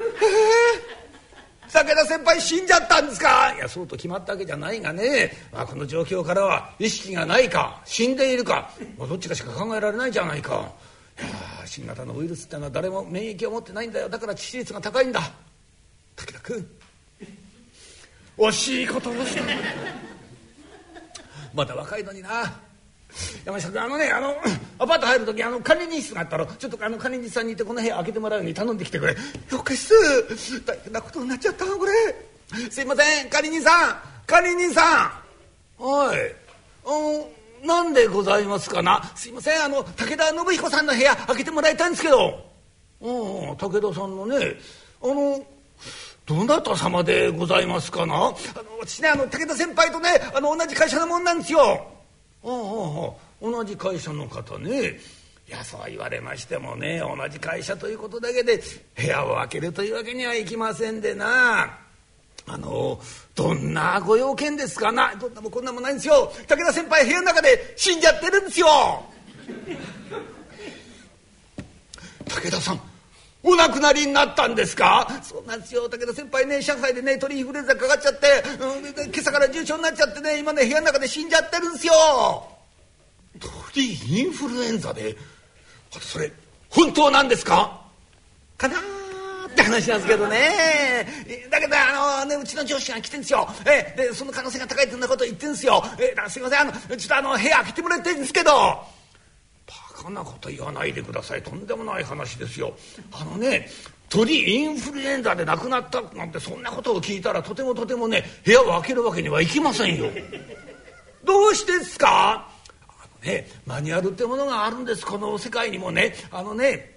[0.00, 3.54] え武田先輩死んじゃったんですか？
[3.54, 10.72] いやそうと決まったわけじゃないがね、まあ、この状況からは意識がないか死んでいるか、まあ、どっちかしか考えられないじゃないか。
[11.66, 14.08] 新型のウイルスってのは誰も免疫を持ってないんだよ。
[14.08, 15.20] だから致死率が高いんだ。
[16.16, 16.68] 武田君。
[18.38, 19.42] 惜しいことをした
[21.54, 22.52] まだ若いのにな。
[23.44, 24.34] 山下君あのねあの
[24.78, 26.46] アパート入る時あの管理人室があったろ。
[26.46, 29.16] ちょっとあの管理人さんにいてこの部屋開けてもらうように頼んできてくれ。
[29.50, 29.94] よかす。
[30.64, 31.92] 大変なことになっちゃったこれ。
[32.70, 33.96] すいません管理人さん。
[34.26, 35.22] 管理人さ
[35.78, 35.82] ん。
[35.82, 36.34] はい。
[36.84, 37.41] あな
[37.84, 39.02] んでございますかな？
[39.14, 42.50] すいませんあの武田信彦さんの部屋開けてもらいたいんですけど。
[43.00, 44.54] うん武田さんのね
[45.02, 45.44] あの
[46.24, 48.14] どなた様でございますかな？
[48.14, 48.34] あの
[48.80, 51.60] 私ねあの武田先輩とねあの同じ会社のもんなんですよ。
[52.44, 54.98] ああ同じ会社の方ね。
[55.48, 58.62] いやそう言われましてもね同じ会社ということだけで
[58.96, 61.78] 部屋を開けるというわけにはいきませんでな。
[62.52, 63.00] あの
[63.34, 64.92] どんなご用件ですか？
[64.92, 66.30] などんなもこんなもないんですよ。
[66.46, 68.66] 武田先輩部屋の中で死んじゃってるんですよ。
[72.26, 72.80] 武田さん
[73.42, 75.08] お亡くなりになったんですか？
[75.22, 75.88] そうなんですよ。
[75.88, 81.94] 武田先輩ね上海でね鳥インフルエンザかかっちゃって、うん、今朝から重症になっちゃってね今ね部屋の中で死んじゃってるんですよ。
[83.72, 85.16] 鳥インフルエンザで？
[85.90, 86.30] それ
[86.68, 87.80] 本当なんですか？
[88.58, 88.76] かな
[89.52, 91.06] って話なんですけどね。
[91.50, 93.48] だけどあの、ね、うちの上司が来てんですよ。
[93.66, 95.84] えでその可能性が高いってんなこと言ってんですよ。
[95.98, 96.60] えだすいません。
[96.60, 98.50] あのちょっとあの部屋開けてもらいたいんですけど。
[98.50, 101.42] バカなこと言わないでください。
[101.42, 102.74] とんでもない話ですよ。
[103.12, 103.68] あのね
[104.08, 110.10] 鳥インフルエンザで亡くなったなんてそんなことを聞いたらとてもとてもね部屋を開けるわけにはいきませんよ。
[111.24, 112.48] どうしてですか？
[112.88, 115.06] あのねマニュアルってものがあるんです。
[115.06, 116.14] この世界にもね。
[116.30, 116.91] あのね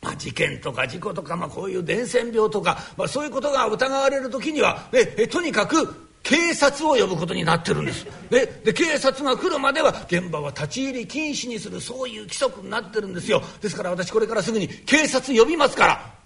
[0.00, 8.06] まあ、事件とか事故とか、まあ、こういう伝染病とか、まあ、そういうことが疑われる時には、ね、とにかく警察を呼ぶことになってるんです。
[8.28, 13.42] でで警察が来るまでは現場は立ち入り禁止にするそういう規則になってるんですよ。
[13.60, 16.17] ですから私これからすぐに警察呼びますから。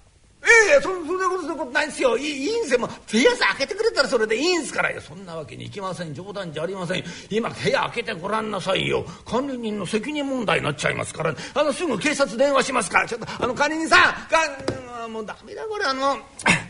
[0.44, 2.18] ええそそんなことそんなことないんですよ。
[2.18, 2.80] いいいんですよ。
[2.80, 4.90] もう部屋さ開けてくれたらそれでいいんすから。
[4.90, 6.12] いやそんなわけにいきません。
[6.14, 7.04] 冗談じゃありません。
[7.30, 9.04] 今部屋開けてごらんなさいよ。
[9.24, 13.06] 管理人の責任問題になっちゃいますから、あのすぐ警察電話しますから。
[13.06, 14.00] ちょっとあの管理人さん。
[14.28, 15.84] かもうダメだこれ。
[15.84, 16.18] あの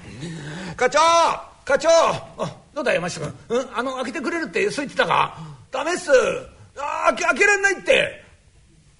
[0.77, 0.99] 課長
[1.65, 1.89] 課長。
[1.91, 5.39] あどうだ山下君、うん、あの開けてくれるってそう言ってたか？
[5.71, 6.11] ダメっす。
[6.79, 8.25] あ開け開けられないって。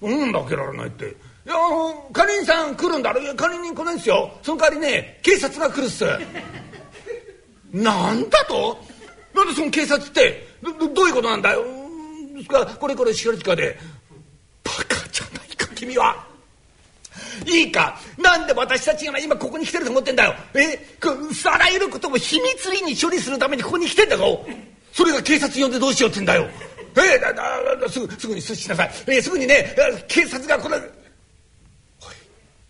[0.01, 0.31] うん？
[0.31, 1.15] だ開けられないって。
[1.45, 3.21] いやあの管理人さん来るんだろ？
[3.21, 4.31] いや管理人来ないんですよ。
[4.41, 6.05] その代わりね警察が来るっす。
[7.73, 8.79] なんだと？
[9.33, 10.47] なんでその警察って？
[10.61, 11.65] どどういうことなんだよ？
[12.35, 13.77] ですかこれこれしかりかで。
[14.63, 16.25] バカじゃないか君は。
[17.45, 17.99] いいか？
[18.17, 20.35] なんで私たちが今ここに来てると思ってんだよ？
[20.53, 20.97] え？
[21.45, 24.45] あらゆることも秘密裏に処理するためにここに来てんだぞ。
[24.93, 26.47] それが警察呼んでどうしようってんだよ。
[26.95, 27.19] え？
[27.19, 29.21] だだだすぐすぐに阻止しなさい、え？
[29.21, 29.75] すぐにね
[30.07, 30.79] 警察がこれ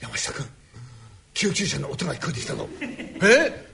[0.03, 0.45] 山下君
[1.33, 2.67] 救急車の音が聞こえてきたぞ。
[2.79, 3.69] え？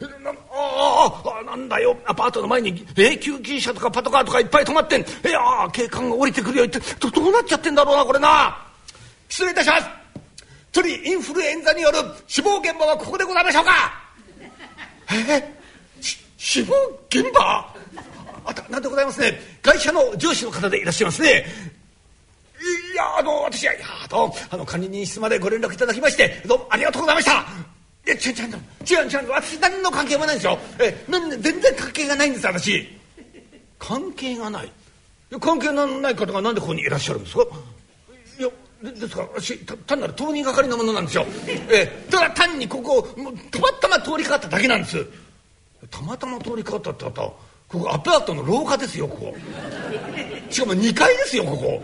[0.49, 1.97] ああなんだよ。
[2.05, 5.01] アパートの前にえ救急車とかパトカーとかいっぱい止まってん。
[5.01, 6.79] えああ警官が降りてくるよって。
[6.99, 8.57] どどうなっちゃってんだろうなこれな。
[9.27, 9.87] 失礼いたします。
[10.71, 13.71] 鳥インフルエンザによる死亡現場はここでございましょうか。
[15.11, 15.55] え
[16.37, 16.73] 死亡
[17.09, 17.75] 現場？
[18.45, 19.37] あたなんでございますね。
[19.61, 21.45] 会社の上司の方でいらっしゃいますね。
[21.75, 21.78] い
[22.99, 27.35] やあの私はいやどうあの管理人室までご連絡いただきましてどうもありがとうございましたい
[28.09, 32.87] や違う違う違う違う私何の関係もないんですよえなん全然関係がないんです私
[33.77, 34.71] 関係がない？
[35.39, 37.43] 関係のない方がなんでここにいらっしゃるんですか？
[38.39, 38.49] いや
[38.91, 41.25] ですから私単なる通りがかりのものなんですよ。
[41.69, 45.05] えー、ただ単にここもうたまたま通りかかっただけなんです。
[45.91, 47.35] たまたま通りかかったってあったこ
[47.79, 49.35] こアパートの廊下ですよここ。
[50.49, 51.81] しかも2階ですよここ。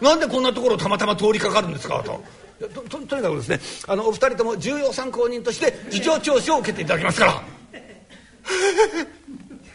[0.00, 2.22] なんでこんなところたまたま通りかかるんですかと。
[2.60, 7.42] とととにかくですねあのお二人とも重要参考人として事情聴取を受けていただきますから。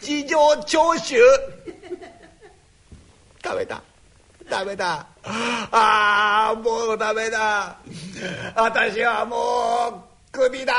[0.00, 1.20] 事情聴取？
[3.42, 3.82] ダメだ。
[4.50, 5.06] ダメだ。
[5.22, 7.78] ああもうダメだ。
[8.54, 9.36] 私はも
[9.88, 10.74] うクビだ。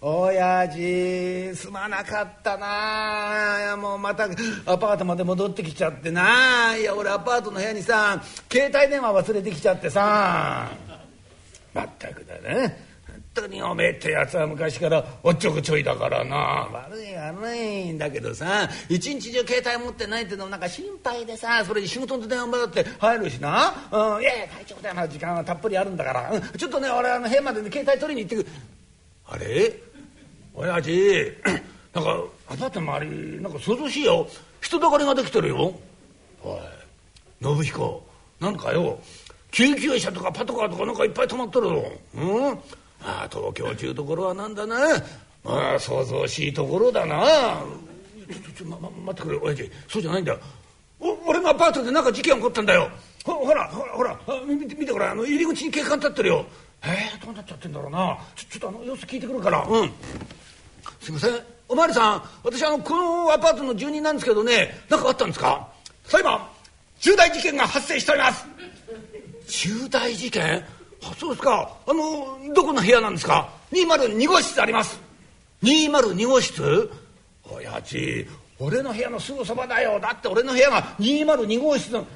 [0.00, 3.56] 親父すまなかったな。
[3.58, 4.24] いやもうまた
[4.66, 6.76] アパートまで戻ってきちゃってな。
[6.76, 8.22] いや俺アパートの部屋にさ
[8.52, 10.68] 携帯電話忘れてきちゃってさ。
[11.72, 16.68] まったくだね本当におめえってやつは昔からおっちょこちょいだからな。
[16.72, 28.76] 悪い悪いんだけどさ一日中携帯持ってないってのもなんか心配でさそれに仕事の電話もだって入るしな、うん、いやいや大丈夫だよ時間はたっぷりあるんだから、うん、ちょっとね俺あの部屋まで、ね、携帯取りに行ってくる。
[29.28, 29.74] あれ？
[30.54, 31.32] 親父
[31.94, 34.26] なんかアパートの周りなんか想像しいよ。
[34.60, 35.74] 人だかりができてるよ。
[36.42, 36.58] おい。
[37.42, 38.02] 信彦
[38.40, 38.98] なんかよ。
[39.50, 41.92] 救急車とかパトカーとかなんかいっぱい止まっとるよ。
[42.14, 42.48] うん？
[43.02, 44.76] ああ東京ちゅうところはなんだな。
[45.44, 47.62] まあ想像しいところだな。
[48.28, 50.38] ちょちょ、ま、ま、待ってくれ親父そうじゃないんだよ。
[51.26, 52.90] 俺のアパートでなんか事件起こったんだよ。
[53.24, 56.46] ほほらほらほら見て見てこれあの入り口に警官立ってるよ。
[56.82, 58.18] えー、どうなっちゃってんだろうな。
[58.36, 59.66] ちょっとあの様子聞いてくるから。
[59.68, 59.92] うん。
[61.00, 61.40] すいません。
[61.68, 65.66] おまわりさん私あのこのアパートの住人なんですけどね何かあったんですか？
[66.04, 66.40] 裁判
[67.00, 68.46] 重大事件が発生しております。
[69.48, 70.64] 重大事件？
[71.02, 71.76] あそうですか。
[71.86, 75.00] あのどこの部屋なんですか？202号室あります。
[75.64, 76.90] 202号室？
[77.50, 78.26] 親父
[78.58, 79.98] 俺の部屋のすぐそばだよ。
[80.00, 82.06] だって俺の部屋が202号室の。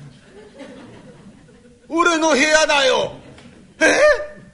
[1.89, 3.13] 俺の部屋だよ。
[3.81, 3.85] え？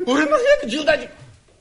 [0.05, 1.09] 俺の部屋で重大事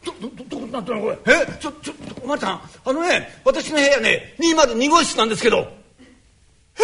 [0.03, 1.17] どどどこなったのこれ？
[1.33, 5.57] えちょちょお前さんあのね私の部屋ね202号室なんですけど。
[5.57, 6.81] え？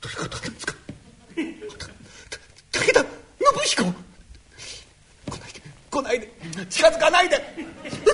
[0.00, 0.74] どどういうことなんですか？
[2.72, 3.08] 武田信
[3.64, 3.84] 彦？
[5.90, 6.28] 来ないで
[6.70, 7.36] 近づかないで。
[7.36, 7.42] 映る
[7.84, 8.04] 映る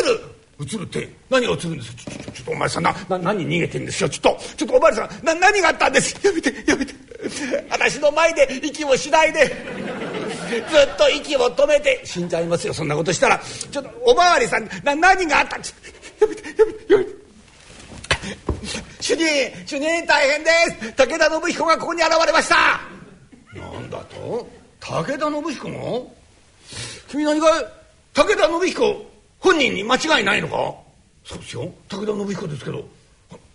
[0.00, 0.20] 映る。
[0.60, 1.08] 映るって。
[1.30, 1.94] 何が映るんです？
[1.94, 4.08] ちょちょちょっとお前さんなな何逃げてんですよ？
[4.08, 6.14] ちょっとちょっとお前さんな何があったんです？
[6.26, 6.94] やめてやめて。
[7.70, 9.46] 私の前で息もしないで。
[9.46, 12.02] ずっと息を止めて。
[12.04, 12.74] 死んじゃいますよ。
[12.74, 13.40] そんなことしたら。
[13.70, 15.56] ちょっとおまわりさんな何があった？
[15.56, 15.74] んです
[16.20, 17.24] やめてやめてやめて。
[19.00, 19.26] 主任
[19.66, 20.50] 主任大変で
[20.80, 20.92] す。
[20.92, 22.80] 武田信彦がここに現れました。
[23.58, 24.48] なんだと？
[24.80, 25.74] 武田信彦が
[27.08, 27.46] 君何か
[28.12, 29.13] 武田信彦
[29.44, 30.74] 本人に間違いないのか？
[31.22, 31.70] そうですよ。
[31.90, 32.88] 武田信彦ですけど。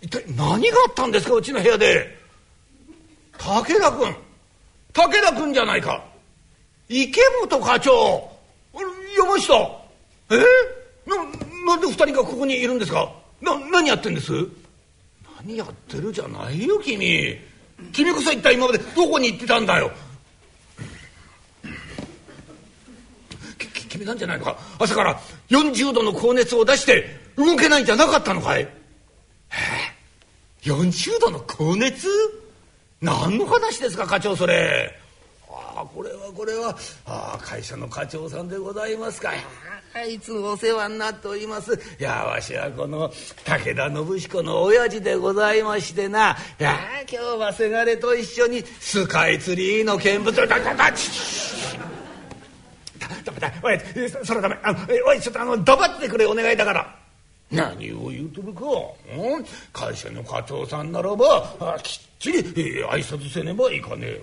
[0.00, 1.34] 一体何があったんですか？
[1.34, 2.16] うちの部屋で。
[3.36, 4.14] 武田君。
[4.92, 6.04] 武田君じゃないか。
[6.88, 8.30] 池本課長。
[9.18, 9.80] 山下
[10.30, 10.36] え？
[11.06, 11.16] な
[11.66, 13.12] なんで二人がここにいるんですか？
[13.42, 14.32] な何やってんです？
[15.44, 17.36] 何やってるじゃないよ君。
[17.92, 19.90] 君こそ一体今までどこに行ってたんだよ。
[23.88, 24.56] 君なんじゃないのか？
[24.78, 25.20] 朝から
[25.50, 27.04] 40度の高熱を出して
[27.36, 28.62] 動けないんじゃなかったのかい？
[28.62, 28.68] え
[30.62, 32.08] ？40度の高熱？
[33.00, 34.96] 何の話ですか課長それ。
[35.48, 36.76] ああこれはこれは。
[37.06, 39.32] ああ会社の課長さんでございますか。
[40.08, 41.74] いつもお世話になっております。
[41.74, 43.10] いやわしはこの
[43.44, 46.36] 武田信彦の親父でございましてな。
[46.60, 46.76] いや
[47.10, 50.92] 今日はせがれと一緒にスカイツリーの見物だだだ
[53.24, 53.78] ダメだおい
[54.24, 54.74] それダメあ
[55.06, 56.96] おいちょっとあの黙ってくれお願いだから。
[57.50, 58.62] 何を言うとるか、
[59.16, 64.20] うん、会社の課長さんならばきっちり、えー、挨拶せねばいかねえ、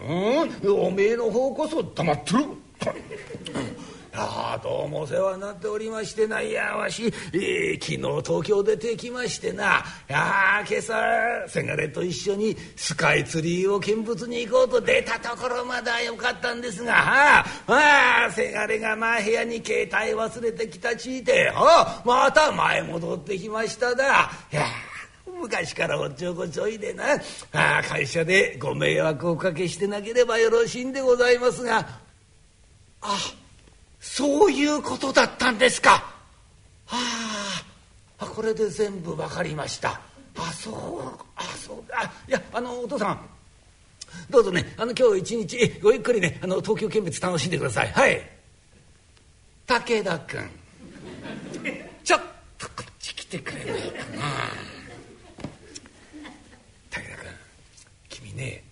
[0.64, 2.58] うん、おめえの方こそ黙ってろ。
[4.20, 24.32] ああどうもお世話になっておりましてないやわし、えー、昨日東京出てきましてなあ今朝せがれと一緒にスカイツリーを見物に行こうと出たところまだよかったんですがはあせがれがまあ部屋に携帯忘れてきたちいてあまた前戻ってきましただ。
[25.40, 27.04] 昔からおっちょこちょいでな
[27.52, 31.88] あ会社でご迷惑をおかけしてなければよろしいんでございますが
[33.02, 33.47] あっ
[34.10, 35.92] そういうことだったんですか。
[36.86, 36.98] は
[38.18, 40.02] あこれで全部分かりました。
[40.38, 43.30] あそうあそうあいやあのお父さん。
[44.30, 47.92] どうぞねあの今日一日ごゆっくりねあの東京見物楽しんでください。
[47.92, 48.22] はい。
[49.68, 50.50] 武田君。
[52.04, 52.22] ちょっ
[52.58, 54.22] とこっち来てくれないかな。
[56.90, 57.02] 武田
[58.10, 58.64] 君君ね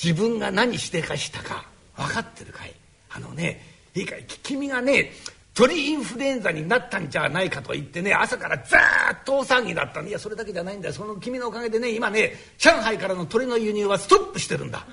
[0.00, 1.66] 自分が何してかしたか
[1.96, 2.74] 分かってるかい？
[3.10, 5.12] あのねいいか君がね
[5.54, 8.78] 鳥インフルエンザになったんじゃないかと言ってね朝からずっ
[9.24, 10.00] と大騒ぎだった。
[10.02, 10.94] いやそれだけじゃないんだよ。
[10.94, 14.86] その君のおかげでね今ね上海からの鳥の輸入はストップしてるんだ。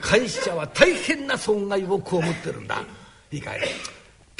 [0.00, 2.84] 会社は大変な損害を被ってるんだ。
[3.32, 3.60] いいかい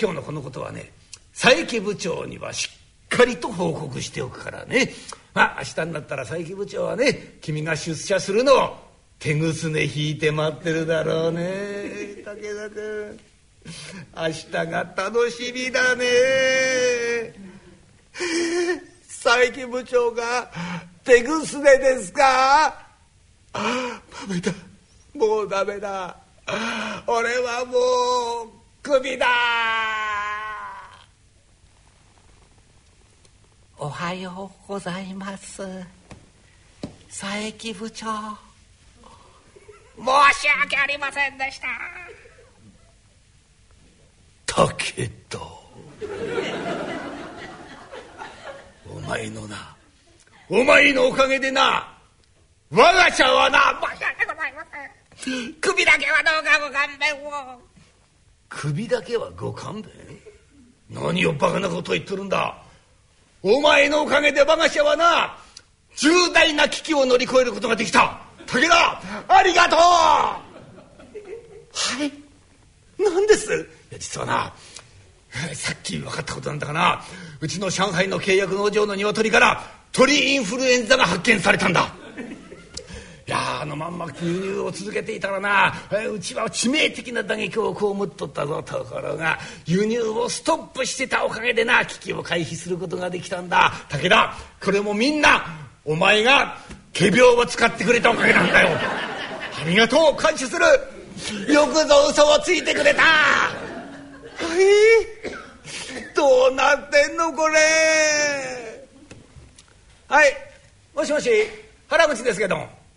[0.00, 0.92] 今日のこのことはね
[1.36, 2.70] 佐伯部長にはし
[3.06, 4.92] っかりと報告しておくからね。
[5.34, 8.76] まあ明日になったら佐伯部長はね君が出社するのを
[9.18, 13.34] 手ぐすね引いて待ってるだろうね武田君。
[14.16, 17.34] 明日が楽しみだね。
[19.22, 20.50] 佐伯部長が
[21.02, 22.76] 手ぐすねですか？
[23.52, 23.60] ダ
[24.28, 24.52] メだ。
[25.14, 26.16] もうダメだ。
[27.06, 27.78] 俺はも
[28.44, 28.50] う
[28.82, 29.26] クビだ。
[33.78, 35.62] おはようございます。
[37.08, 38.06] 佐伯部長。
[39.96, 40.04] 申
[40.40, 41.68] し訳ありませんでした
[44.47, 45.40] だけど。
[48.88, 49.76] お前のな。
[50.49, 51.88] お前のおかげでな。
[52.70, 53.80] 我が社はな。
[53.92, 54.64] 申し訳ございま
[55.24, 57.61] せん首だけはどうかご勘弁を。
[58.49, 59.92] 首だけはご勘弁？
[60.90, 62.62] 何をバカなこと言ってるんだ。
[63.42, 65.36] お前のおかげで我が社はな。
[65.97, 68.20] 重大な危機を乗り越えることができた。
[68.47, 69.78] 武田ありがとう。
[69.78, 70.40] は
[72.05, 72.12] い。
[72.99, 73.68] 何です？
[73.99, 74.53] 実はな
[75.55, 77.05] さっき分かったことなんだがな
[77.40, 81.95] うちの上海の契約農場の鶏から鳥インフルエンザが発見されたんだ。
[83.26, 85.72] いやあのまんま輸入を続けていたらな
[86.12, 93.72] うちは致命的な打撃を被っとったぞところが輸入をストップしてたおかげでな危機を回避することができたんだ。
[93.88, 95.42] 武田これもみんな
[95.86, 96.59] お前が
[96.92, 98.76] 仮病を使ってくれたおかげなんだよ。
[98.78, 100.64] ありがとう感謝する。
[101.51, 103.03] よくぞ嘘をついてくれた。
[106.14, 107.55] どうなってんのこれ？
[110.09, 110.32] はい。
[110.95, 111.30] もしもし
[111.88, 112.57] 原口ですけど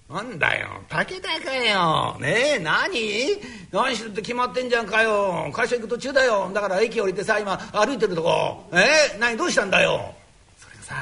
[0.09, 0.67] なんだよ。
[0.87, 2.17] 武田かよ。
[2.19, 3.39] ねえ何？
[3.71, 5.49] 何してるって決まってんじゃんかよ。
[5.51, 6.49] 会社行く途中だよ。
[6.53, 8.63] だから駅降りてさ今歩いてるとこ。
[8.71, 9.35] え何？
[9.35, 10.13] どうしたんだよ。
[10.57, 10.95] それがさ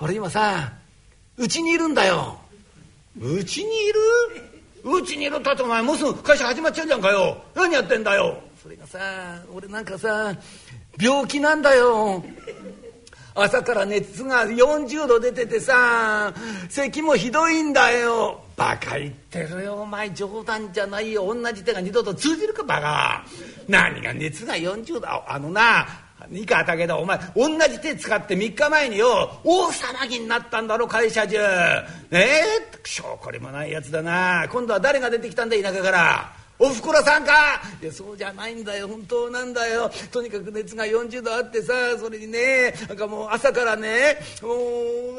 [0.00, 0.72] 俺今さ
[1.36, 2.38] うちにいるんだよ。
[3.20, 4.00] うちにいる？
[4.84, 5.36] うちにいる？
[5.38, 7.42] ったってお前もうすぐ会社始まっちゃうじゃんかよ。
[7.54, 8.98] 何やってんだよそれがさ
[9.54, 10.34] 俺なんかさ
[11.00, 12.24] 病気なんだよ。
[13.32, 16.34] 朝から熱が40度出ててさ
[16.68, 18.40] 咳もひどいんだよ。
[18.56, 19.74] バカ言ってるよ。
[19.74, 21.32] お前冗談じゃないよ。
[21.32, 23.24] 同じ手が二度と通じるかバカ。
[23.68, 25.86] 何が熱が40度あのな
[26.28, 31.38] いいか武田お前同じ手使って3日前によ大騒ぎになったんだろ会社中。
[31.38, 31.44] ね
[32.10, 32.32] え
[32.82, 34.48] 証拠りもないやつだな。
[34.50, 36.45] 今度は誰が出てきたんだ田舎から。
[36.58, 37.60] おふくろさんか？
[37.82, 38.88] いやそうじゃないんだよ。
[38.88, 39.90] 本当なんだよ。
[40.10, 44.48] とにかく熱が40度あってさそれにねなんかもう朝からねも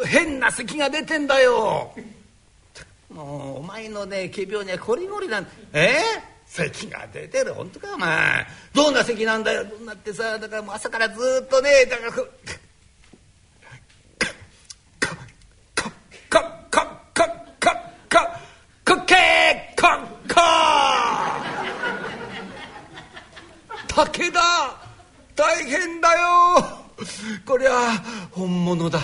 [0.02, 1.94] う変な咳が出てんだよ。
[3.10, 5.98] もうお前のね仮病にはこりごりなんえ？
[6.48, 7.54] 咳が出てる。
[7.54, 8.48] 本当かお前。
[8.74, 9.64] どんな咳なんだよ。
[9.66, 12.28] どんなってさだからもう朝からずっとねだからこ
[15.00, 15.16] か
[15.82, 16.02] か
[16.72, 17.28] かかか
[17.60, 17.76] か
[18.10, 18.40] か
[18.84, 19.16] かけ
[19.76, 20.44] かか
[23.98, 24.39] 武田
[25.36, 26.64] 大変だよ。
[27.48, 27.72] こりゃ
[28.30, 29.00] 本物だ。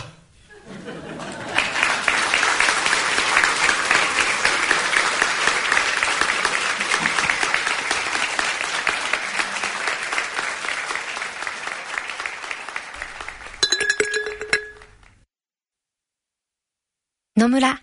[17.35, 17.79] 野村。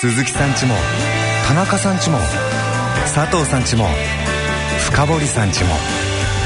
[0.00, 0.76] 鈴木さんちも
[1.48, 2.18] 田中さんちも
[3.12, 3.88] 佐藤さんちも
[4.86, 6.11] 深堀さんちも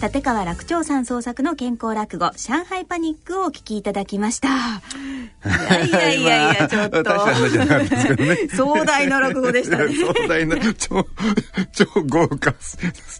[0.00, 4.48] 立川楽長さん創作の健康落語上海パニックをお聞きいただきました。
[5.44, 8.56] いやいやいやいやちょっと。
[8.56, 9.92] 壮大な落語でしたね。
[9.98, 11.04] 壮大な超
[11.72, 12.54] 超豪華。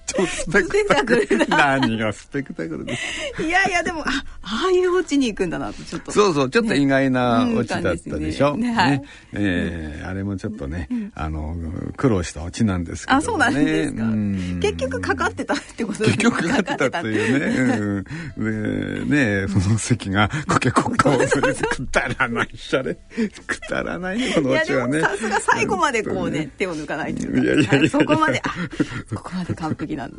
[0.07, 1.49] 超スペクタクル。
[1.49, 3.43] 何がスペクタクルです。
[3.43, 4.05] いやいやでもあ
[4.43, 6.13] ああいうオチに行くんだなとちょっと。
[6.13, 8.73] そうそうちょっと意外なオチだったでしょ、ね。
[8.73, 9.03] ね。
[9.33, 11.57] えー、あれもちょっとね、あの
[11.97, 14.05] 苦労したオチなんですけど、ね、あそうなんですか。
[14.61, 18.05] 結局かかってたってこと結局かかってたっていうね、
[18.37, 22.49] うん、でねその席がコケコッカをするくだらない。
[22.55, 25.01] しゃれくだらないこのオチはね。
[25.01, 27.41] さすが最後までこうね、手を抜かないというか。
[27.41, 27.91] いやいやいや。
[27.91, 28.51] そこまであ
[29.15, 30.15] ここまで完璧なの、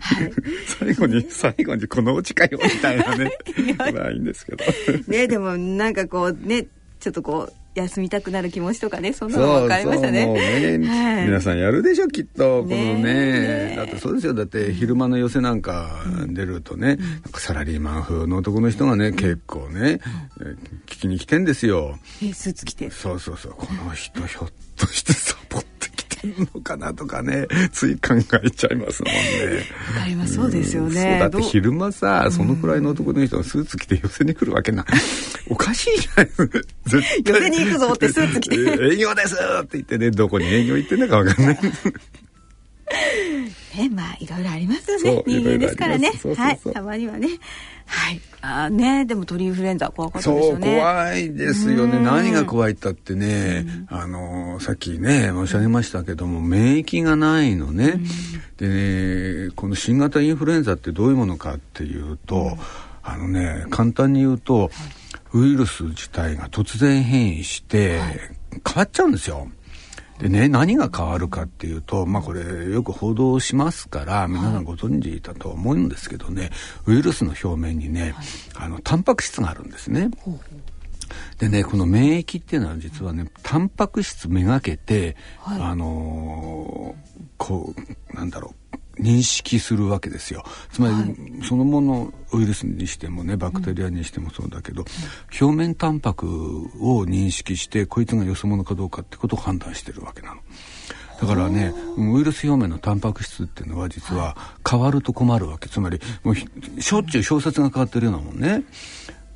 [0.00, 0.32] はい、
[0.66, 3.30] 最後に最後にこのオチかよみたいなね。
[3.94, 4.64] まあいいんですけど。
[5.08, 6.66] ねでもなんかこうね
[7.00, 10.26] ちょっとこう休みたくなる気持ちとかねそんなの分かりましたね。
[10.26, 13.02] ね、はい、皆さんやるでしょきっとこのね。
[13.02, 14.34] ねだってそうですよ。
[14.34, 16.98] だって昼間の寄せなんか出るとね、
[17.32, 20.00] うん、サラリーマン風の男の人がね、うん、結構ね、
[20.38, 20.52] うん、
[20.86, 21.98] 聞きに来てんですよ。
[22.22, 22.90] えスーツ着て。
[22.90, 23.52] そうそうそう。
[23.52, 25.12] この人ひょっとして
[26.24, 29.20] サボってきてんのかなとかねつい考えちゃいますもんね。
[29.94, 30.34] わかります。
[30.34, 31.18] そうですよね。
[31.18, 34.84] だって昼間さそのくらいの男の人がスーツ着て寄せに来るわけな
[35.48, 37.22] おかしいじゃない絶対。
[37.24, 38.56] 寄せに行くぞってスーツ着て。
[38.94, 41.58] 営業ですって言ってねどこに営業行ってんのか分かんない。
[43.76, 45.22] ね、まあいろいろありますよね。
[45.26, 46.12] 人間ですからね。
[46.36, 46.58] はい。
[46.72, 47.28] たまにはね。
[47.86, 48.20] はい。
[48.40, 49.04] あね。
[49.04, 50.66] でも鳥インフルエンザ怖かったですよね。
[50.66, 51.98] そう怖いですよね。
[51.98, 58.00] 何が怖いったってねあのさっきね申し上げましたけども免疫がないのね。
[58.56, 58.68] で
[59.48, 62.56] ねこの新型インフルエンザってどういうものかっていうと
[63.02, 64.70] あのね簡単に言うと
[65.32, 67.98] ウイルス自体が突然変異して
[68.64, 69.48] 変わっちゃうんですよ。
[70.18, 76.50] でね、何が変わるかっていうと、まあこれよく報道しますから、皆さんご存知だと思うんですけどね、
[76.86, 78.14] ウイルスの表面にね、
[78.54, 80.10] あの、タンパク質があるんですね。
[81.38, 88.63] でね、この免疫っていうのは実はね、タンパク質めがけて、はい、あのー、こう、なんだろう、
[88.98, 91.16] 認識するわけですよつまり、はい、
[91.46, 96.26] そのものウイルスにしてもねバクテリアにしてもそうだけど、うん、表面タンパク
[96.80, 100.40] を認識してこいつがよそ者かどうかってことを判断してるわけなの。
[101.20, 104.36] だからねウイルス表面のタンパク質っていうのは実は
[104.68, 108.64] 変わると困るわけつまりもうしょっちゅう表札が変わってるようなもんね。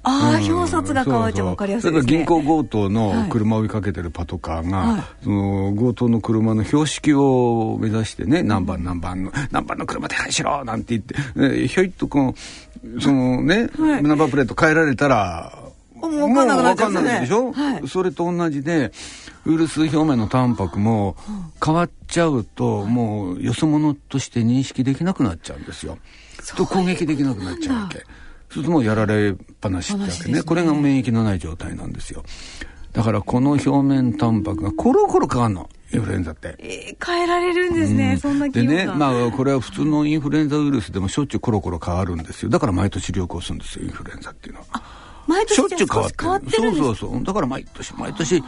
[0.02, 2.10] ああ、表札が変わっちゃ分かりやすいですね。
[2.10, 12.34] 銀行強盗の車を追いかけてるパトカーが、はい、その強盗の車の標識を目指してね、何番何番の、何番の車手配しろなんて言って、えひょいっとこの、
[13.00, 15.58] そのね、はい、ナンバープレート変えられたら、
[15.94, 18.92] もう分かんなくなっちゃう、ね、ないでしょ、はい、それと同じで、
[19.46, 21.16] ウイルス表面のタンパクも
[21.64, 25.98] 変わっちゃうと、もうよそ者として認識できなくなっちゃうんですよ。
[26.56, 28.04] と攻撃できなくなっちゃうわけ。
[28.50, 32.22] そうするともうやられっぱなしってわけね、ね、これが免疫のない状態なんですよ
[32.92, 36.54] だからこの表面タンパクがコロコロ変わるのインフルエンザって。
[36.58, 42.50] えー、変えられるんですね、うん、そんなでね、まあ、これは普通のインフルエンザウイルスでもしょっちゅうコロコロ変わるんですよ。
[42.50, 44.82] だから毎年流行するんですよ、インフルエンザっていうのは。
[45.26, 46.56] 毎年しょっちゅう変わってる。
[46.56, 47.24] そうそうそう。
[47.24, 48.42] だから毎年、毎年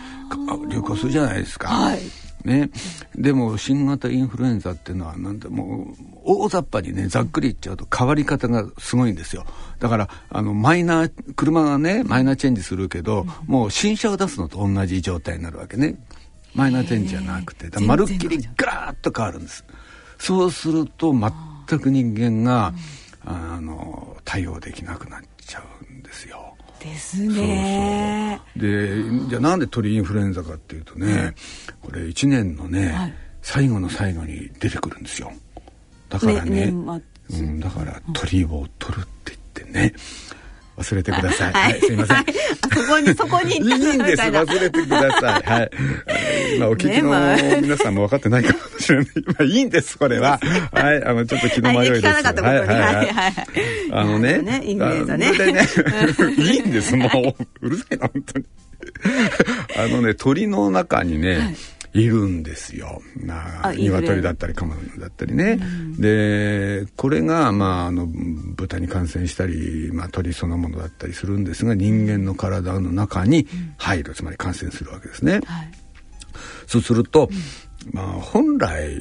[0.69, 1.69] 流行するじゃないですか。
[1.69, 2.01] はい。
[2.45, 2.71] ね、
[3.15, 9.45] でも新型インフルエンザっていうのはなんてもう大雑把にねざっくり言っちゃうと変わり方がすごいんですよ。
[9.79, 15.97] だからあのマイナー車がねマイナーチェンジするけど、もう新車を出すのと同じ状態になるわけね。
[16.55, 17.69] マイナーチェンジじゃなくて。
[17.81, 19.65] まるっきりガラッと変わるんです。
[20.19, 22.75] そうすると全く人間が
[23.25, 25.23] あの対応できなくなっ
[26.81, 28.41] ですね。
[28.57, 31.35] でじゃあなんで鳥インフルエンザかっていうとね、
[31.81, 35.33] これ1年のね、はい、最後の最後に出てくるんですよ。
[36.09, 39.95] だからね、ねうん、だから鳥を取るって言ってね、
[40.81, 41.53] 忘れてください。
[41.53, 42.17] はい、すいません。
[42.17, 42.25] はい、
[42.73, 43.57] そこに、そこに。
[43.61, 44.23] いいんです。
[44.23, 45.43] 忘れてください。
[45.43, 45.71] はい。
[46.59, 49.07] まあ、お聞きの皆さんも分かってないかもしれない。
[49.27, 50.41] まあ、いいんです、これは。
[50.73, 51.05] はい。
[51.05, 52.07] あの、ちょっと気の迷いです。
[52.07, 53.35] はい、はい、はい。
[53.93, 54.39] あのね。
[54.39, 55.33] ね、インフルエンザね。
[56.39, 57.67] いいんです、もう。
[57.67, 58.45] うるさいな、本当に。
[59.77, 61.55] あのね、鳥の中にね、
[61.93, 63.03] いるんですよ。
[63.17, 65.61] まあ、鶏だったりカモだったりね。
[65.99, 75.41] で、これが、まあ、あの、豚に感染したり、まあ、鳥そのものだったりするんですが、人間の体の中に入る、つまり感染するわけですね。
[75.45, 75.71] はい、
[76.67, 77.29] そうすると、
[77.93, 78.97] まあ、本来、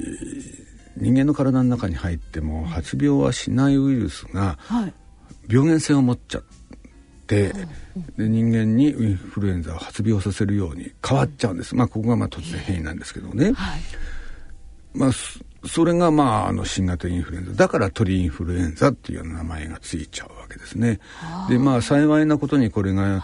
[0.98, 4.58] 人間の体の中に入っても発病はしないウイルスが
[5.48, 6.59] 病原性を持っちゃって、
[7.30, 7.54] で
[8.18, 13.82] 人間にインフルエンザを発病させるように変わっちゃうんです、まあ、ここがまあ突然変異なんですけどね、はい、
[14.96, 15.12] まあ、
[15.68, 17.52] それがまああの新型インフルエンザ。
[17.54, 21.00] だから鳥インフルエンザっていう名前がついちゃうわけですね。
[21.50, 23.22] でまあ幸いなことにこれが、はい、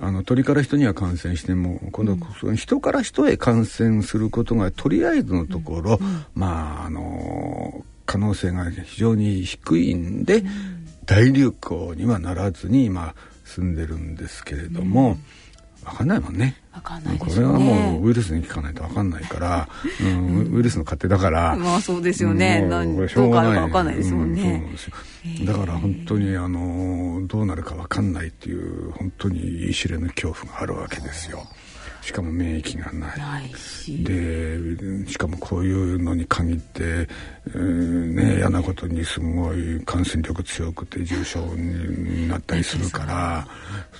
[0.00, 10.48] あの鳥から人には感染しても今度は人から人へ感染することがとりあえずのところ、うん、まああの可能性が非常に低いんで、うん、
[11.06, 13.14] 大流行にはならずにまあ
[13.48, 15.16] 住んでるんですけれども、
[15.84, 16.56] 分かんないもんね。
[16.88, 19.68] かんない、ね、これはもうウイルスに聞かないと分かんないから、
[20.00, 21.56] うん、ウイルスの勝手だから。
[21.56, 22.66] まあそうですよね。
[22.68, 23.60] これしょうがない。
[23.60, 24.64] 分かんないですもんね。
[25.40, 31.46] うん、だから本当にあのどうなるか分かんないっていう本当に言い知れぬ恐怖があるわけですよ。
[32.08, 33.18] しかも免疫がない。
[33.18, 34.02] ないし。
[34.02, 43.46] でしかもこういうのに限って、えーね、嫌なことにすごい感染力強くて重症になったりするから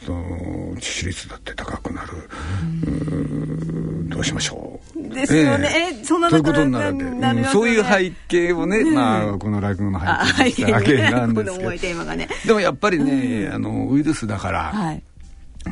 [0.06, 2.08] その致死率だって高くなる。
[2.14, 5.14] うーどうしましょう。
[5.14, 5.92] ですよね。
[6.00, 6.90] えそんなというこ中とにな
[7.34, 11.68] るわけ、そういう背景をね、まあこの落語のあ背景にしたわけなんですけど。
[12.48, 15.02] でもやっぱりね、あのウイルスだから、はい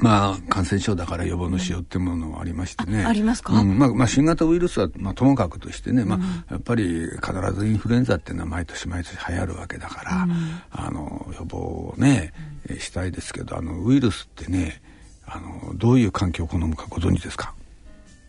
[0.00, 3.04] まあ、感染症だから予防のしようってものはありましてね。
[3.04, 3.52] あありますか？
[3.52, 10.26] うん、まあ、まあ、新型ウイルスは、まあ、ともかくとしてね、まあ、やっぱり必ずインフルエンザっていうのは毎年毎年流行るわけだから、
[10.70, 12.32] あの、予防をね、
[12.68, 14.82] えーしたいですけど、あの、ウイルスってね、
[15.26, 17.54] あの、どういう環境を好むかご存知ですか？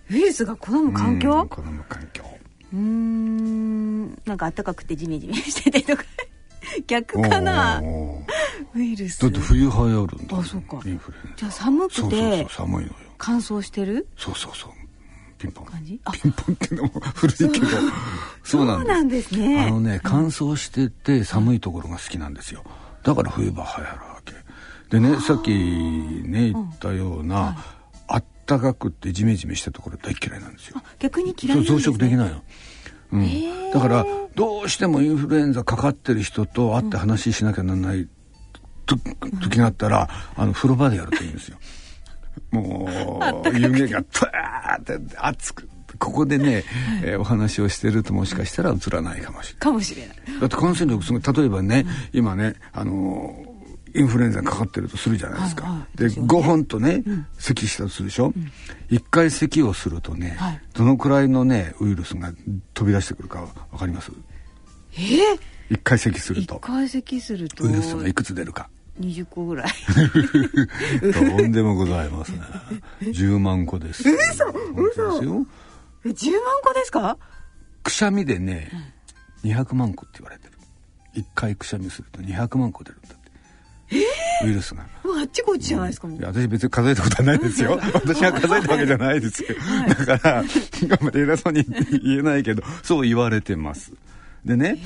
[0.10, 2.24] ウイルスが好む環うん境好む環境。
[2.74, 4.08] うーん。
[4.26, 6.04] なんか暖かくてジメジメしててとか
[6.88, 7.82] 逆かな？
[8.76, 11.36] ウイルスだって冬流行るんだもんあそうかインフルエンザ。
[11.38, 12.96] じゃあ寒くてそうそうそう、寒いのよ。
[13.18, 14.08] 乾燥してる？
[14.18, 14.72] そうそうそう。
[15.38, 15.66] ピンポン。
[15.66, 16.00] 感じ？
[16.04, 17.68] あピンポンっていうのも古いけど。
[18.44, 19.38] そうなんです。
[19.38, 22.64] ねあのね、乾燥してて寒いところが好きなんですよ。
[23.04, 24.34] だから冬場流行るわけ。
[24.90, 27.58] でね、さっきね、言ったような、
[28.08, 30.82] あったかくってジメジメしたところ大嫌いなんですよ。
[31.00, 32.42] 逆に嫌いそう増殖できないの。
[33.12, 34.06] うん、だから
[34.36, 38.08] どうしてもインフルエンザかかってる人と会って話しなきゃならない
[38.86, 38.96] と
[39.42, 41.58] 時があったら、あの風呂場でやるといいんですよ。
[42.52, 42.88] も
[43.46, 45.68] う湯気がプワーって熱く
[46.00, 46.64] ここでね、
[47.04, 49.60] えーお話をしてるともしかしたら映らないかもしれない。
[49.60, 50.18] かもしれない。
[50.40, 53.47] だって感染力すごい例えばね、今ねあのー
[53.96, 55.98] インフルエンザにかかってるとするじゃないですか、はいはい。
[55.98, 56.28] でね。
[56.28, 57.04] 5本とね、
[57.38, 58.34] 咳したとするでしょ、
[58.90, 60.62] 一1回咳をするとね、はい。
[60.74, 62.32] どのくらいのねウイルスが
[62.74, 64.12] 飛び出してくるかわかります？
[64.94, 65.00] え？
[65.74, 68.70] ー、1回咳する一と回咳するとウイルスがいくつ出るか。
[69.00, 69.68] 20個ぐらい。
[71.14, 72.40] とんでもございますね。
[73.02, 74.10] 10万個です。
[74.10, 74.46] 嘘！
[74.76, 75.12] 嘘！
[75.14, 75.46] ですよ。
[76.06, 77.18] え10万個ですか？
[77.84, 78.72] くしゃみでね、
[79.44, 80.54] 200万個って言われてる。
[81.16, 83.16] 1回くしゃみすると200万個出るんだ
[84.44, 84.84] ウイルスが。
[85.04, 87.80] もうあっちこっちじゃないですか、もういや私別に数えたことはないですよ。
[87.94, 89.50] 私が数えたわけじゃないですよ。
[89.88, 91.64] だから、頑張って偉そうに
[92.04, 93.94] 言えないけど、そう言われてます。
[94.46, 94.78] でね、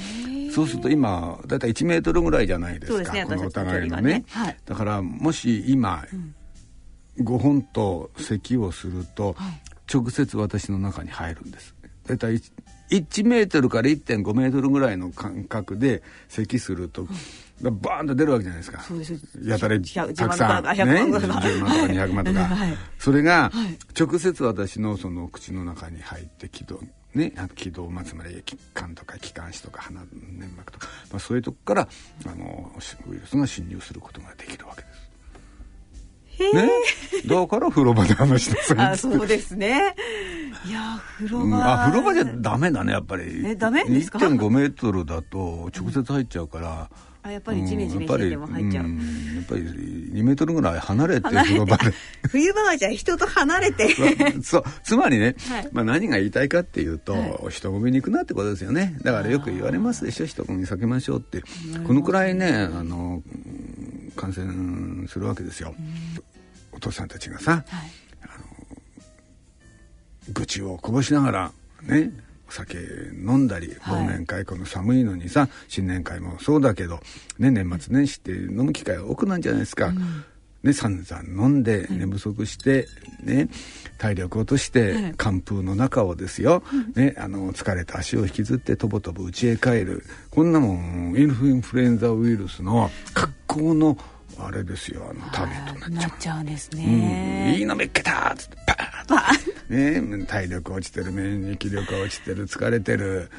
[0.53, 3.13] そうすると今、だいたい1メートルぐらいじゃないですか。
[3.13, 4.23] ねこのお互いのねね。
[4.29, 6.05] はいだから、もし今、
[7.19, 9.35] 5本と咳をすると、
[9.93, 11.75] 直接私の中に入るんです。
[12.07, 12.41] だいたい
[12.91, 17.07] 1メートルから1.5メートルぐらいの間隔で咳すると、
[17.69, 18.81] バーンと出るわけじゃないですか。
[18.81, 19.13] そうです。
[19.43, 22.77] やたら100たくさん、10ね、万とか100 10万とか200万とか、 はい。
[22.97, 23.77] それがはい。
[23.99, 26.81] 直接私のその口の中に入って気道
[27.13, 27.33] ね？
[27.55, 30.01] 気道まつまり気管とか気管支とか鼻
[30.39, 31.87] 粘膜とか、まあ、そういうとこから
[32.25, 32.71] あの
[33.09, 35.11] ウイルスが侵入することができるわけです。
[36.55, 36.69] ね、
[37.27, 39.93] だから風呂場で話したあそうですね。
[40.65, 41.51] いや風呂うん。
[41.51, 43.43] 場、あ風呂場じゃダメだねやっぱり。
[43.45, 46.89] えダメですか？1.5メートルだと直接入っちゃうから、
[47.23, 51.93] あやっぱりジメジメしてても入っちゃう、んやっぱり2メートルぐらい離れて風呂場で。
[52.29, 53.89] 冬場はじゃあ人と離れて。
[54.41, 55.69] そうつまりね、はい。
[55.71, 57.49] まあ、何が言いたいかっていうと、はい。
[57.49, 58.97] 人混みに行くなってことですよね。
[59.03, 61.43] だからよく言われますでしょ人混み避けましょうって。
[61.85, 65.75] このくらいねあのうん感染するわけですよ、
[66.71, 67.91] お父さんたちがさ、はい。
[70.33, 71.51] 愚痴をこぼしながら
[71.83, 74.05] ねお酒飲んだりはい。
[74.05, 76.99] 忘年会この寒いのにさ、新年会もそうだけど、
[77.39, 79.93] ね、年末年始って飲む機会多くなんじゃないですか。
[80.63, 82.87] ね、散々飲んで寝不足して、
[83.23, 83.49] ね、
[83.97, 85.13] 体力落として、はい。
[85.17, 86.63] 寒風の中をですよ、
[86.95, 90.03] ね、あの疲れた足を引きずってとぼとぼ家へ帰る。
[90.29, 91.29] こんなもんイン
[91.61, 93.97] フルエンザウイルスの格好の
[94.45, 96.79] あれですよあのターゲットになっちゃうですうん。
[96.79, 99.15] ね、いいのめっけたっつってパーッと。
[99.73, 103.29] ね体力落ちてる免疫力が落ちてる疲れてる、